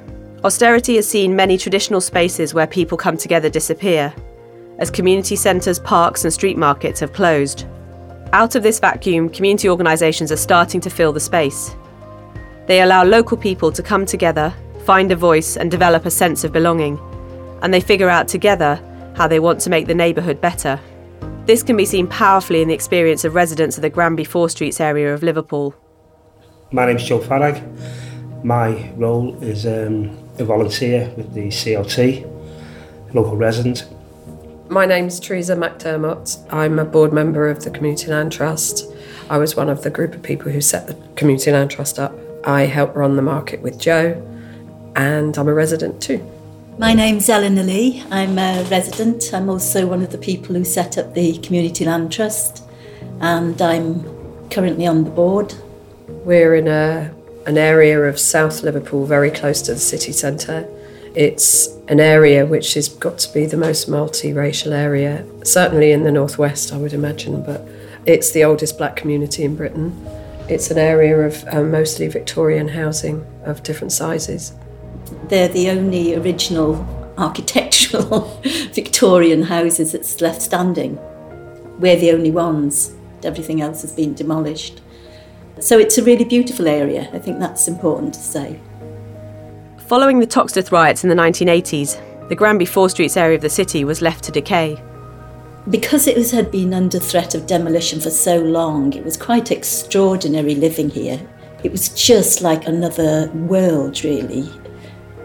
Austerity 0.44 0.96
has 0.96 1.08
seen 1.08 1.34
many 1.34 1.58
traditional 1.58 2.00
spaces 2.00 2.54
where 2.54 2.66
people 2.66 2.96
come 2.96 3.16
together 3.16 3.48
disappear, 3.50 4.14
as 4.78 4.90
community 4.90 5.36
centres, 5.36 5.78
parks, 5.78 6.24
and 6.24 6.32
street 6.32 6.56
markets 6.56 7.00
have 7.00 7.12
closed. 7.12 7.66
Out 8.32 8.54
of 8.54 8.62
this 8.62 8.78
vacuum, 8.78 9.28
community 9.28 9.68
organisations 9.68 10.30
are 10.30 10.36
starting 10.36 10.80
to 10.80 10.90
fill 10.90 11.12
the 11.12 11.20
space. 11.20 11.74
They 12.66 12.82
allow 12.82 13.04
local 13.04 13.36
people 13.36 13.72
to 13.72 13.82
come 13.82 14.06
together, 14.06 14.54
find 14.84 15.10
a 15.10 15.16
voice, 15.16 15.56
and 15.56 15.70
develop 15.70 16.06
a 16.06 16.10
sense 16.10 16.44
of 16.44 16.52
belonging 16.52 16.98
and 17.62 17.72
they 17.72 17.80
figure 17.80 18.08
out 18.08 18.28
together 18.28 18.80
how 19.16 19.26
they 19.26 19.40
want 19.40 19.60
to 19.60 19.70
make 19.70 19.86
the 19.86 19.94
neighbourhood 19.94 20.40
better. 20.40 20.78
This 21.46 21.62
can 21.62 21.76
be 21.76 21.84
seen 21.84 22.06
powerfully 22.06 22.62
in 22.62 22.68
the 22.68 22.74
experience 22.74 23.24
of 23.24 23.34
residents 23.34 23.76
of 23.76 23.82
the 23.82 23.90
Granby 23.90 24.24
Four 24.24 24.48
Streets 24.48 24.80
area 24.80 25.12
of 25.12 25.22
Liverpool. 25.22 25.74
My 26.72 26.86
name's 26.86 27.04
Joe 27.04 27.18
Farag. 27.18 27.62
My 28.44 28.92
role 28.96 29.42
is 29.42 29.66
um, 29.66 30.27
a 30.40 30.44
volunteer 30.44 31.12
with 31.16 31.34
the 31.34 31.48
CLT, 31.48 33.14
local 33.14 33.36
resident. 33.36 33.86
My 34.68 34.84
name's 34.84 35.18
Teresa 35.18 35.56
McDermott. 35.56 36.38
I'm 36.52 36.78
a 36.78 36.84
board 36.84 37.12
member 37.12 37.48
of 37.48 37.64
the 37.64 37.70
Community 37.70 38.08
Land 38.08 38.32
Trust. 38.32 38.84
I 39.30 39.38
was 39.38 39.56
one 39.56 39.68
of 39.68 39.82
the 39.82 39.90
group 39.90 40.14
of 40.14 40.22
people 40.22 40.52
who 40.52 40.60
set 40.60 40.86
the 40.86 40.96
Community 41.16 41.50
Land 41.50 41.70
Trust 41.70 41.98
up. 41.98 42.14
I 42.44 42.62
help 42.62 42.94
run 42.94 43.16
the 43.16 43.22
market 43.22 43.62
with 43.62 43.78
Joe, 43.78 44.22
and 44.94 45.36
I'm 45.36 45.48
a 45.48 45.54
resident 45.54 46.02
too. 46.02 46.24
My 46.78 46.94
name's 46.94 47.28
Eleanor 47.28 47.62
Lee. 47.62 48.04
I'm 48.10 48.38
a 48.38 48.62
resident. 48.70 49.32
I'm 49.32 49.48
also 49.48 49.86
one 49.86 50.02
of 50.02 50.12
the 50.12 50.18
people 50.18 50.54
who 50.54 50.64
set 50.64 50.96
up 50.96 51.14
the 51.14 51.38
Community 51.38 51.84
Land 51.84 52.12
Trust, 52.12 52.62
and 53.20 53.60
I'm 53.60 54.04
currently 54.50 54.86
on 54.86 55.04
the 55.04 55.10
board. 55.10 55.54
We're 56.08 56.54
in 56.54 56.68
a, 56.68 57.12
an 57.48 57.56
area 57.56 57.98
of 58.02 58.20
South 58.20 58.62
Liverpool, 58.62 59.06
very 59.06 59.30
close 59.30 59.62
to 59.62 59.72
the 59.72 59.80
city 59.80 60.12
centre. 60.12 60.68
It's 61.14 61.68
an 61.88 61.98
area 61.98 62.44
which 62.44 62.74
has 62.74 62.90
got 62.90 63.18
to 63.20 63.32
be 63.32 63.46
the 63.46 63.56
most 63.56 63.88
multiracial 63.88 64.72
area, 64.72 65.24
certainly 65.44 65.92
in 65.92 66.04
the 66.04 66.12
northwest, 66.12 66.74
I 66.74 66.76
would 66.76 66.92
imagine, 66.92 67.42
but 67.42 67.66
it's 68.04 68.32
the 68.32 68.44
oldest 68.44 68.76
black 68.76 68.96
community 68.96 69.44
in 69.44 69.56
Britain. 69.56 69.98
It's 70.50 70.70
an 70.70 70.76
area 70.76 71.18
of 71.20 71.42
uh, 71.48 71.62
mostly 71.62 72.06
Victorian 72.08 72.68
housing 72.68 73.24
of 73.44 73.62
different 73.62 73.92
sizes. 73.92 74.52
They're 75.28 75.48
the 75.48 75.70
only 75.70 76.16
original 76.16 76.74
architectural 77.16 78.40
Victorian 78.74 79.44
houses 79.44 79.92
that's 79.92 80.20
left 80.20 80.42
standing. 80.42 80.98
We're 81.80 81.96
the 81.96 82.12
only 82.12 82.30
ones. 82.30 82.94
Everything 83.24 83.62
else 83.62 83.80
has 83.80 83.92
been 83.92 84.12
demolished. 84.12 84.82
So 85.60 85.78
it's 85.78 85.98
a 85.98 86.04
really 86.04 86.24
beautiful 86.24 86.68
area. 86.68 87.08
I 87.12 87.18
think 87.18 87.38
that's 87.38 87.68
important 87.68 88.14
to 88.14 88.20
say. 88.20 88.60
Following 89.88 90.20
the 90.20 90.26
Toxteth 90.26 90.70
riots 90.70 91.02
in 91.02 91.10
the 91.10 91.16
1980s, 91.16 92.28
the 92.28 92.36
Granby 92.36 92.66
Four 92.66 92.90
Streets 92.90 93.16
area 93.16 93.36
of 93.36 93.42
the 93.42 93.50
city 93.50 93.84
was 93.84 94.02
left 94.02 94.22
to 94.24 94.32
decay. 94.32 94.80
Because 95.70 96.06
it 96.06 96.16
was, 96.16 96.30
had 96.30 96.50
been 96.50 96.72
under 96.72 96.98
threat 96.98 97.34
of 97.34 97.46
demolition 97.46 98.00
for 98.00 98.10
so 98.10 98.38
long, 98.38 98.92
it 98.92 99.04
was 99.04 99.16
quite 99.16 99.50
extraordinary 99.50 100.54
living 100.54 100.90
here. 100.90 101.20
It 101.64 101.72
was 101.72 101.88
just 101.88 102.40
like 102.40 102.66
another 102.66 103.30
world, 103.30 104.04
really. 104.04 104.48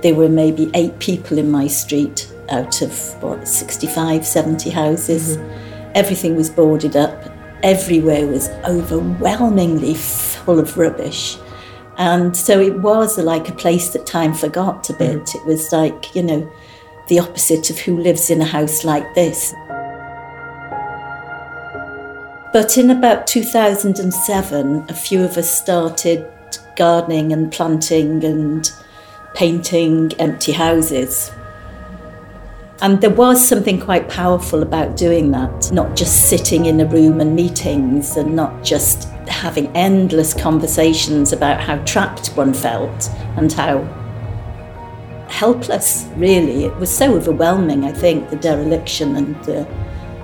There 0.01 0.15
were 0.15 0.29
maybe 0.29 0.71
eight 0.73 0.97
people 0.99 1.37
in 1.37 1.51
my 1.51 1.67
street 1.67 2.33
out 2.49 2.81
of 2.81 3.21
what 3.21 3.47
65, 3.47 4.25
70 4.25 4.69
houses. 4.69 5.37
Mm-hmm. 5.37 5.91
Everything 5.95 6.35
was 6.35 6.49
boarded 6.49 6.95
up. 6.95 7.32
Everywhere 7.63 8.27
was 8.27 8.49
overwhelmingly 8.65 9.95
full 9.95 10.59
of 10.59 10.77
rubbish. 10.77 11.37
And 11.97 12.35
so 12.35 12.59
it 12.59 12.79
was 12.79 13.17
like 13.17 13.49
a 13.49 13.53
place 13.53 13.89
that 13.93 14.05
time 14.05 14.33
forgot 14.33 14.89
a 14.89 14.93
bit. 14.93 15.17
Mm-hmm. 15.17 15.37
It 15.37 15.45
was 15.45 15.71
like, 15.71 16.13
you 16.15 16.23
know, 16.23 16.51
the 17.07 17.19
opposite 17.19 17.69
of 17.69 17.79
who 17.79 17.97
lives 17.97 18.29
in 18.29 18.41
a 18.41 18.45
house 18.45 18.83
like 18.83 19.15
this. 19.15 19.53
But 22.53 22.77
in 22.77 22.91
about 22.91 23.25
2007, 23.25 24.85
a 24.87 24.93
few 24.93 25.23
of 25.23 25.37
us 25.37 25.49
started 25.49 26.27
gardening 26.75 27.33
and 27.33 27.51
planting 27.51 28.23
and 28.23 28.71
painting 29.33 30.11
empty 30.19 30.51
houses. 30.51 31.31
And 32.81 32.99
there 32.99 33.09
was 33.09 33.47
something 33.47 33.79
quite 33.79 34.09
powerful 34.09 34.61
about 34.61 34.97
doing 34.97 35.31
that, 35.31 35.71
not 35.71 35.95
just 35.95 36.29
sitting 36.29 36.65
in 36.65 36.81
a 36.81 36.85
room 36.85 37.21
and 37.21 37.35
meetings 37.35 38.17
and 38.17 38.35
not 38.35 38.63
just 38.63 39.05
having 39.27 39.67
endless 39.75 40.33
conversations 40.33 41.31
about 41.31 41.61
how 41.61 41.77
trapped 41.85 42.27
one 42.35 42.53
felt 42.53 43.09
and 43.37 43.51
how 43.53 43.83
helpless, 45.29 46.07
really. 46.17 46.65
It 46.65 46.75
was 46.75 46.95
so 46.95 47.15
overwhelming, 47.15 47.85
I 47.85 47.91
think, 47.93 48.29
the 48.29 48.35
dereliction 48.35 49.15
and 49.15 49.35
the 49.45 49.67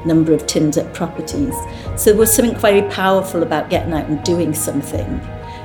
number 0.06 0.34
of 0.34 0.46
tinned 0.46 0.78
up 0.78 0.94
properties. 0.94 1.56
So 1.96 2.12
there 2.12 2.20
was 2.20 2.34
something 2.34 2.58
very 2.58 2.82
powerful 2.90 3.44
about 3.44 3.70
getting 3.70 3.94
out 3.94 4.08
and 4.08 4.22
doing 4.24 4.54
something, 4.54 5.20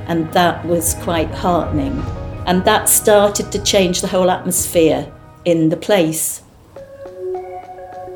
and 0.06 0.32
that 0.32 0.64
was 0.64 0.94
quite 1.02 1.30
heartening. 1.30 1.98
And 2.46 2.64
that 2.64 2.88
started 2.88 3.50
to 3.52 3.62
change 3.62 4.00
the 4.00 4.06
whole 4.06 4.30
atmosphere 4.30 5.12
in 5.44 5.70
the 5.70 5.76
place. 5.76 6.43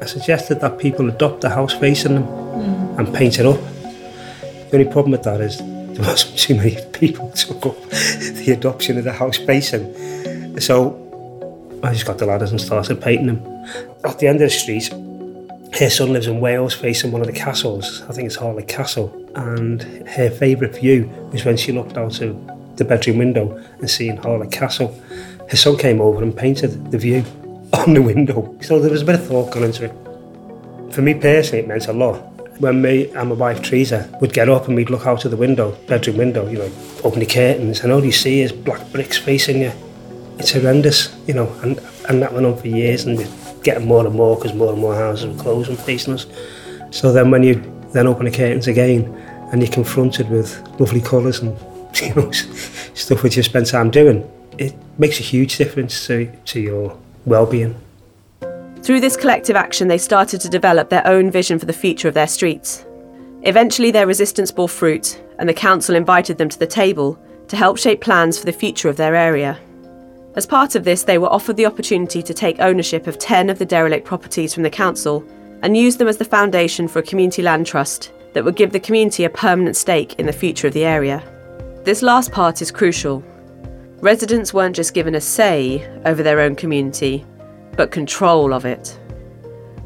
I 0.00 0.06
suggested 0.06 0.60
that 0.60 0.78
people 0.78 1.08
adopt 1.08 1.40
the 1.40 1.50
house 1.50 1.74
facing 1.74 2.14
them 2.14 2.24
mm. 2.24 2.98
and 2.98 3.14
paint 3.14 3.38
it 3.38 3.46
up. 3.46 3.60
The 4.70 4.78
only 4.78 4.84
problem 4.84 5.12
with 5.12 5.24
that 5.24 5.40
is 5.40 5.58
there 5.58 6.06
wasn't 6.06 6.38
too 6.38 6.54
many 6.54 6.78
people 6.92 7.30
took 7.30 7.66
up 7.66 7.90
the 7.90 8.54
adoption 8.56 8.98
of 8.98 9.04
the 9.04 9.12
house 9.12 9.36
facing. 9.38 10.60
So 10.60 11.04
I 11.82 11.92
just 11.92 12.06
got 12.06 12.18
the 12.18 12.26
ladders 12.26 12.50
and 12.50 12.60
started 12.60 13.00
painting 13.00 13.26
them. 13.26 13.64
At 14.04 14.18
the 14.18 14.26
end 14.28 14.36
of 14.36 14.42
the 14.42 14.50
street, 14.50 14.92
her 15.78 15.90
son 15.90 16.12
lives 16.12 16.26
in 16.26 16.40
Wales 16.40 16.74
facing 16.74 17.12
one 17.12 17.20
of 17.20 17.26
the 17.26 17.32
castles, 17.32 18.02
I 18.02 18.12
think 18.12 18.26
it's 18.26 18.36
Harlech 18.36 18.68
Castle, 18.68 19.12
and 19.34 19.82
her 20.08 20.30
favourite 20.30 20.74
view 20.76 21.08
was 21.32 21.44
when 21.44 21.56
she 21.56 21.72
looked 21.72 21.96
out 21.96 22.20
of 22.20 22.76
the 22.76 22.84
bedroom 22.84 23.18
window 23.18 23.56
and 23.78 23.90
seeing 23.90 24.16
Harlech 24.16 24.50
Castle. 24.52 24.94
Her 25.48 25.56
son 25.56 25.76
came 25.76 26.00
over 26.00 26.22
and 26.22 26.36
painted 26.36 26.90
the 26.90 26.98
view 26.98 27.24
on 27.72 27.94
the 27.94 28.02
window, 28.02 28.56
so 28.60 28.78
there 28.78 28.90
was 28.90 29.02
a 29.02 29.04
bit 29.04 29.16
of 29.16 29.26
thought 29.26 29.52
gone 29.52 29.64
into 29.64 29.84
it. 29.84 30.94
For 30.94 31.02
me 31.02 31.14
personally, 31.14 31.60
it 31.60 31.68
meant 31.68 31.88
a 31.88 31.92
lot. 31.92 32.16
When 32.60 32.82
me 32.82 33.10
and 33.10 33.28
my 33.28 33.34
wife 33.34 33.62
Teresa 33.62 34.10
would 34.20 34.32
get 34.32 34.48
up 34.48 34.66
and 34.66 34.74
we'd 34.74 34.90
look 34.90 35.06
out 35.06 35.24
of 35.24 35.30
the 35.30 35.36
window, 35.36 35.76
bedroom 35.86 36.16
window, 36.16 36.48
you 36.48 36.58
know, 36.58 36.70
open 37.04 37.20
the 37.20 37.26
curtains, 37.26 37.80
and 37.80 37.92
all 37.92 38.04
you 38.04 38.12
see 38.12 38.40
is 38.40 38.52
black 38.52 38.90
bricks 38.90 39.16
facing 39.16 39.60
you. 39.60 39.72
It's 40.38 40.52
horrendous, 40.52 41.14
you 41.26 41.34
know, 41.34 41.48
and, 41.62 41.78
and 42.08 42.22
that 42.22 42.32
went 42.32 42.46
on 42.46 42.56
for 42.56 42.68
years, 42.68 43.04
and 43.04 43.18
we're 43.18 43.28
getting 43.62 43.86
more 43.86 44.06
and 44.06 44.14
more 44.14 44.36
because 44.36 44.54
more 44.54 44.72
and 44.72 44.80
more 44.80 44.94
houses 44.94 45.26
were 45.26 45.42
closing 45.42 45.76
facing 45.76 46.14
us. 46.14 46.26
So 46.90 47.12
then 47.12 47.30
when 47.30 47.42
you 47.42 47.54
then 47.92 48.06
open 48.06 48.24
the 48.24 48.30
curtains 48.30 48.66
again 48.66 49.04
and 49.52 49.62
you're 49.62 49.72
confronted 49.72 50.28
with 50.30 50.60
lovely 50.80 51.00
colours 51.00 51.40
and 51.40 51.58
you 52.02 52.14
know 52.14 52.30
stuff 52.30 53.22
which 53.22 53.36
you 53.36 53.42
spend 53.42 53.66
time 53.66 53.90
doing, 53.90 54.28
it 54.58 54.74
makes 54.98 55.20
a 55.20 55.22
huge 55.22 55.56
difference 55.56 56.06
to, 56.06 56.30
to 56.46 56.60
your 56.60 56.98
well-being. 57.28 57.74
Through 58.82 59.00
this 59.00 59.16
collective 59.16 59.56
action, 59.56 59.88
they 59.88 59.98
started 59.98 60.40
to 60.40 60.48
develop 60.48 60.88
their 60.88 61.06
own 61.06 61.30
vision 61.30 61.58
for 61.58 61.66
the 61.66 61.72
future 61.72 62.08
of 62.08 62.14
their 62.14 62.26
streets. 62.26 62.86
Eventually, 63.42 63.90
their 63.90 64.06
resistance 64.06 64.50
bore 64.50 64.68
fruit, 64.68 65.22
and 65.38 65.48
the 65.48 65.54
council 65.54 65.94
invited 65.94 66.38
them 66.38 66.48
to 66.48 66.58
the 66.58 66.66
table 66.66 67.18
to 67.48 67.56
help 67.56 67.78
shape 67.78 68.00
plans 68.00 68.38
for 68.38 68.46
the 68.46 68.52
future 68.52 68.88
of 68.88 68.96
their 68.96 69.14
area. 69.14 69.58
As 70.36 70.46
part 70.46 70.74
of 70.74 70.84
this, 70.84 71.02
they 71.02 71.18
were 71.18 71.32
offered 71.32 71.56
the 71.56 71.66
opportunity 71.66 72.22
to 72.22 72.34
take 72.34 72.60
ownership 72.60 73.06
of 73.06 73.18
10 73.18 73.50
of 73.50 73.58
the 73.58 73.66
derelict 73.66 74.06
properties 74.06 74.54
from 74.54 74.62
the 74.62 74.70
council 74.70 75.24
and 75.62 75.76
use 75.76 75.96
them 75.96 76.08
as 76.08 76.18
the 76.18 76.24
foundation 76.24 76.86
for 76.86 77.00
a 77.00 77.02
community 77.02 77.42
land 77.42 77.66
trust 77.66 78.12
that 78.32 78.44
would 78.44 78.54
give 78.54 78.72
the 78.72 78.80
community 78.80 79.24
a 79.24 79.30
permanent 79.30 79.76
stake 79.76 80.14
in 80.20 80.26
the 80.26 80.32
future 80.32 80.68
of 80.68 80.74
the 80.74 80.84
area. 80.84 81.22
This 81.84 82.02
last 82.02 82.30
part 82.30 82.62
is 82.62 82.70
crucial. 82.70 83.24
Residents 84.00 84.54
weren't 84.54 84.76
just 84.76 84.94
given 84.94 85.16
a 85.16 85.20
say 85.20 85.84
over 86.04 86.22
their 86.22 86.38
own 86.38 86.54
community, 86.54 87.26
but 87.76 87.90
control 87.90 88.54
of 88.54 88.64
it. 88.64 88.96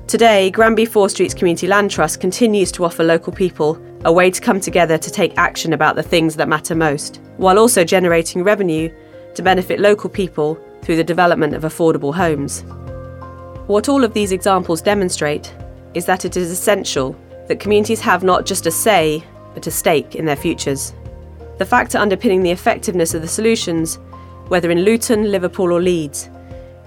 Today, 0.07 0.51
Granby 0.51 0.85
Four 0.85 1.09
Streets 1.09 1.33
Community 1.33 1.67
Land 1.67 1.91
Trust 1.91 2.21
continues 2.21 2.71
to 2.73 2.85
offer 2.85 3.03
local 3.03 3.33
people 3.33 3.83
a 4.05 4.13
way 4.13 4.31
to 4.31 4.41
come 4.43 4.61
together 4.61 4.99
to 4.99 5.11
take 5.11 5.39
action 5.39 5.73
about 5.73 5.97
the 5.97 6.03
things 6.03 6.37
that 6.37 6.47
matter 6.47 6.75
most, 6.75 7.23
while 7.39 7.59
also 7.59 7.85
generating 7.85 8.45
revenue 8.45 8.95
to 9.35 9.43
benefit 9.43 9.81
local 9.81 10.11
people 10.11 10.59
through 10.83 10.97
the 10.97 11.05
development 11.05 11.55
of 11.55 11.63
affordable 11.63 12.15
homes. 12.15 12.65
What 13.67 13.89
all 13.89 14.05
of 14.05 14.13
these 14.13 14.33
examples 14.33 14.83
demonstrate 14.83 15.55
is 15.95 16.05
that 16.05 16.27
it 16.27 16.37
is 16.37 16.51
essential 16.51 17.17
that 17.49 17.61
communities 17.61 18.01
have 18.01 18.23
not 18.23 18.45
just 18.45 18.67
a 18.67 18.71
say, 18.71 19.25
but 19.55 19.67
a 19.67 19.71
stake 19.71 20.17
in 20.17 20.27
their 20.27 20.37
futures. 20.37 20.93
The 21.63 21.67
factor 21.67 21.97
underpinning 21.97 22.43
the 22.43 22.51
effectiveness 22.51 23.15
of 23.15 23.23
the 23.23 23.29
solutions, 23.29 24.01
whether 24.49 24.73
in 24.73 24.83
Luton, 24.83 25.31
Liverpool, 25.31 25.73
or 25.73 25.81
Leeds, 25.81 26.29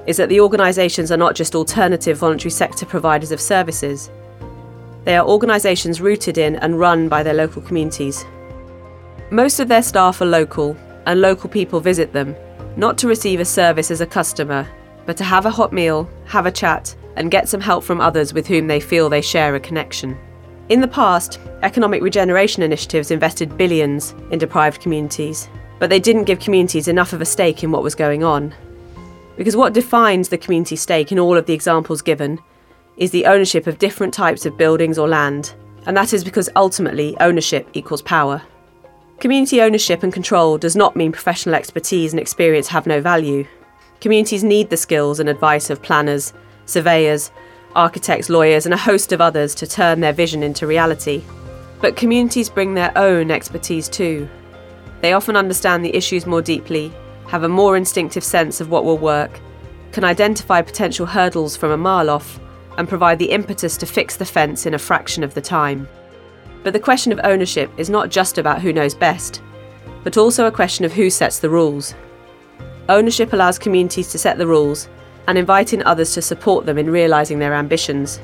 is 0.05 0.17
that 0.17 0.27
the 0.27 0.41
organisations 0.41 1.13
are 1.13 1.17
not 1.17 1.33
just 1.33 1.55
alternative 1.55 2.17
voluntary 2.17 2.51
sector 2.51 2.85
providers 2.85 3.31
of 3.31 3.39
services. 3.39 4.11
They 5.05 5.15
are 5.15 5.25
organisations 5.25 6.01
rooted 6.01 6.37
in 6.37 6.57
and 6.57 6.77
run 6.77 7.07
by 7.07 7.23
their 7.23 7.33
local 7.33 7.61
communities. 7.61 8.25
Most 9.31 9.61
of 9.61 9.69
their 9.69 9.81
staff 9.81 10.19
are 10.19 10.25
local 10.25 10.75
and 11.05 11.21
local 11.21 11.49
people 11.49 11.79
visit 11.79 12.11
them, 12.11 12.35
not 12.75 12.97
to 12.97 13.07
receive 13.07 13.39
a 13.39 13.45
service 13.45 13.91
as 13.91 14.01
a 14.01 14.05
customer, 14.05 14.67
but 15.05 15.15
to 15.15 15.23
have 15.23 15.45
a 15.45 15.51
hot 15.51 15.71
meal, 15.71 16.09
have 16.25 16.47
a 16.47 16.51
chat, 16.51 16.93
and 17.15 17.31
get 17.31 17.47
some 17.47 17.61
help 17.61 17.85
from 17.85 18.01
others 18.01 18.33
with 18.33 18.45
whom 18.45 18.67
they 18.67 18.81
feel 18.81 19.07
they 19.07 19.21
share 19.21 19.55
a 19.55 19.59
connection. 19.61 20.17
In 20.67 20.81
the 20.81 20.87
past, 20.87 21.39
economic 21.61 22.01
regeneration 22.01 22.63
initiatives 22.63 23.11
invested 23.11 23.55
billions 23.55 24.15
in 24.31 24.39
deprived 24.39 24.81
communities, 24.81 25.47
but 25.77 25.91
they 25.91 25.99
didn't 25.99 26.23
give 26.23 26.39
communities 26.39 26.87
enough 26.87 27.13
of 27.13 27.21
a 27.21 27.25
stake 27.25 27.63
in 27.63 27.71
what 27.71 27.83
was 27.83 27.93
going 27.93 28.23
on. 28.23 28.51
Because 29.37 29.55
what 29.55 29.73
defines 29.73 30.29
the 30.29 30.39
community 30.39 30.75
stake 30.75 31.11
in 31.11 31.19
all 31.19 31.37
of 31.37 31.45
the 31.45 31.53
examples 31.53 32.01
given 32.01 32.39
is 32.97 33.11
the 33.11 33.27
ownership 33.27 33.67
of 33.67 33.77
different 33.77 34.11
types 34.11 34.43
of 34.47 34.57
buildings 34.57 34.97
or 34.97 35.07
land, 35.07 35.53
and 35.85 35.95
that 35.95 36.13
is 36.13 36.23
because 36.23 36.49
ultimately 36.55 37.15
ownership 37.19 37.69
equals 37.73 38.01
power. 38.01 38.41
Community 39.19 39.61
ownership 39.61 40.01
and 40.01 40.11
control 40.11 40.57
does 40.57 40.75
not 40.75 40.95
mean 40.95 41.11
professional 41.11 41.53
expertise 41.53 42.11
and 42.11 42.19
experience 42.19 42.69
have 42.69 42.87
no 42.87 43.01
value. 43.01 43.45
Communities 44.01 44.43
need 44.43 44.71
the 44.71 44.77
skills 44.77 45.19
and 45.19 45.29
advice 45.29 45.69
of 45.69 45.83
planners, 45.83 46.33
surveyors, 46.65 47.29
architects, 47.75 48.29
lawyers, 48.29 48.65
and 48.65 48.73
a 48.73 48.77
host 48.77 49.11
of 49.11 49.21
others 49.21 49.53
to 49.55 49.67
turn 49.67 49.99
their 49.99 50.13
vision 50.13 50.43
into 50.43 50.67
reality. 50.67 51.23
But 51.81 51.95
communities 51.95 52.49
bring 52.49 52.73
their 52.73 52.97
own 52.97 53.31
expertise 53.31 53.89
too. 53.89 54.27
They 55.01 55.13
often 55.13 55.35
understand 55.35 55.83
the 55.83 55.95
issues 55.95 56.25
more 56.25 56.41
deeply, 56.41 56.93
have 57.27 57.43
a 57.43 57.49
more 57.49 57.77
instinctive 57.77 58.23
sense 58.23 58.61
of 58.61 58.69
what 58.69 58.85
will 58.85 58.97
work, 58.97 59.39
can 59.91 60.03
identify 60.03 60.61
potential 60.61 61.05
hurdles 61.05 61.55
from 61.55 61.71
a 61.71 61.77
mile 61.77 62.09
off, 62.09 62.39
and 62.77 62.89
provide 62.89 63.19
the 63.19 63.31
impetus 63.31 63.77
to 63.77 63.85
fix 63.85 64.17
the 64.17 64.25
fence 64.25 64.65
in 64.65 64.73
a 64.73 64.79
fraction 64.79 65.23
of 65.23 65.33
the 65.33 65.41
time. 65.41 65.87
But 66.63 66.73
the 66.73 66.79
question 66.79 67.11
of 67.11 67.19
ownership 67.23 67.71
is 67.77 67.89
not 67.89 68.09
just 68.09 68.37
about 68.37 68.61
who 68.61 68.73
knows 68.73 68.95
best, 68.95 69.41
but 70.03 70.17
also 70.17 70.45
a 70.45 70.51
question 70.51 70.85
of 70.85 70.93
who 70.93 71.09
sets 71.09 71.39
the 71.39 71.49
rules. 71.49 71.95
Ownership 72.89 73.33
allows 73.33 73.59
communities 73.59 74.11
to 74.11 74.17
set 74.17 74.37
the 74.37 74.47
rules 74.47 74.87
and 75.27 75.37
inviting 75.37 75.83
others 75.83 76.13
to 76.13 76.21
support 76.21 76.65
them 76.65 76.77
in 76.77 76.89
realising 76.89 77.39
their 77.39 77.53
ambitions. 77.53 78.19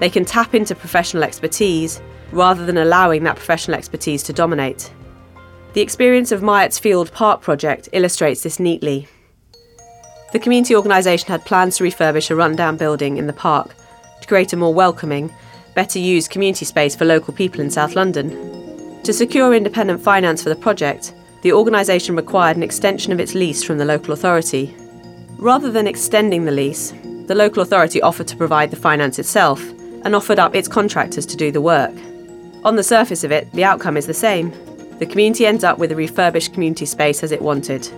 They 0.00 0.10
can 0.10 0.24
tap 0.24 0.54
into 0.54 0.74
professional 0.74 1.24
expertise 1.24 2.00
rather 2.32 2.64
than 2.64 2.78
allowing 2.78 3.24
that 3.24 3.36
professional 3.36 3.76
expertise 3.76 4.22
to 4.24 4.32
dominate. 4.32 4.92
The 5.74 5.80
experience 5.80 6.32
of 6.32 6.42
Myatt's 6.42 6.78
Field 6.78 7.12
Park 7.12 7.40
project 7.40 7.88
illustrates 7.92 8.42
this 8.42 8.60
neatly. 8.60 9.08
The 10.32 10.38
community 10.38 10.76
organisation 10.76 11.28
had 11.28 11.44
plans 11.44 11.76
to 11.76 11.84
refurbish 11.84 12.30
a 12.30 12.36
rundown 12.36 12.76
building 12.76 13.16
in 13.16 13.26
the 13.26 13.32
park 13.32 13.74
to 14.20 14.28
create 14.28 14.52
a 14.52 14.56
more 14.56 14.74
welcoming 14.74 15.32
better 15.74 16.00
used 16.00 16.30
community 16.30 16.64
space 16.64 16.96
for 16.96 17.04
local 17.04 17.32
people 17.32 17.60
in 17.60 17.70
South 17.70 17.94
London. 17.94 18.30
To 19.04 19.12
secure 19.12 19.54
independent 19.54 20.02
finance 20.02 20.42
for 20.42 20.48
the 20.48 20.56
project, 20.56 21.14
the 21.42 21.52
organisation 21.52 22.16
required 22.16 22.56
an 22.56 22.64
extension 22.64 23.12
of 23.12 23.20
its 23.20 23.34
lease 23.34 23.62
from 23.62 23.78
the 23.78 23.84
local 23.84 24.12
authority. 24.12 24.74
Rather 25.38 25.70
than 25.70 25.86
extending 25.86 26.44
the 26.44 26.50
lease, 26.50 26.92
the 27.26 27.34
local 27.34 27.62
authority 27.62 28.02
offered 28.02 28.26
to 28.26 28.36
provide 28.36 28.72
the 28.72 28.76
finance 28.76 29.20
itself 29.20 29.62
and 30.04 30.16
offered 30.16 30.40
up 30.40 30.56
its 30.56 30.66
contractors 30.66 31.24
to 31.26 31.36
do 31.36 31.52
the 31.52 31.60
work. 31.60 31.94
On 32.64 32.74
the 32.74 32.82
surface 32.82 33.22
of 33.22 33.30
it, 33.30 33.50
the 33.52 33.62
outcome 33.62 33.96
is 33.96 34.08
the 34.08 34.14
same. 34.14 34.50
The 34.98 35.06
community 35.06 35.46
ends 35.46 35.62
up 35.62 35.78
with 35.78 35.92
a 35.92 35.96
refurbished 35.96 36.52
community 36.52 36.86
space 36.86 37.22
as 37.22 37.30
it 37.30 37.40
wanted. 37.40 37.88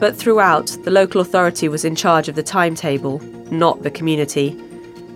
But 0.00 0.16
throughout, 0.16 0.68
the 0.84 0.90
local 0.90 1.20
authority 1.20 1.68
was 1.68 1.84
in 1.84 1.94
charge 1.94 2.28
of 2.28 2.34
the 2.34 2.42
timetable, 2.42 3.18
not 3.50 3.82
the 3.82 3.90
community, 3.90 4.58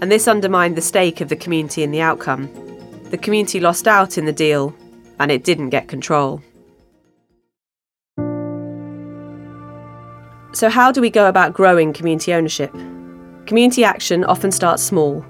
and 0.03 0.13
this 0.13 0.29
undermined 0.29 0.77
the 0.77 0.83
stake 0.83 1.23
of 1.23 1.31
the 1.31 1.37
community 1.37 1.83
in 1.83 1.93
the 1.93 2.03
outcome. 2.03 2.51
The 3.05 3.17
community 3.17 3.59
lost 3.59 3.89
out 3.89 4.19
in 4.19 4.27
the 4.27 4.33
deal, 4.33 4.77
and 5.19 5.33
it 5.33 5.45
didn't 5.45 5.71
get 5.71 5.89
control. 5.89 6.43
So, 10.55 10.71
how 10.71 10.93
do 10.93 11.01
we 11.01 11.11
go 11.11 11.29
about 11.29 11.53
growing 11.53 11.93
community 11.93 12.33
ownership? 12.33 12.73
Community 13.45 13.83
action 13.83 14.23
often 14.25 14.53
starts 14.53 14.85
small 14.85 15.25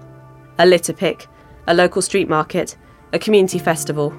a 0.59 0.67
litter 0.67 0.93
pick, 0.93 1.27
a 1.67 1.73
local 1.73 2.03
street 2.03 2.29
market, 2.29 2.77
a 3.15 3.19
community 3.19 3.59
festival. 3.59 4.15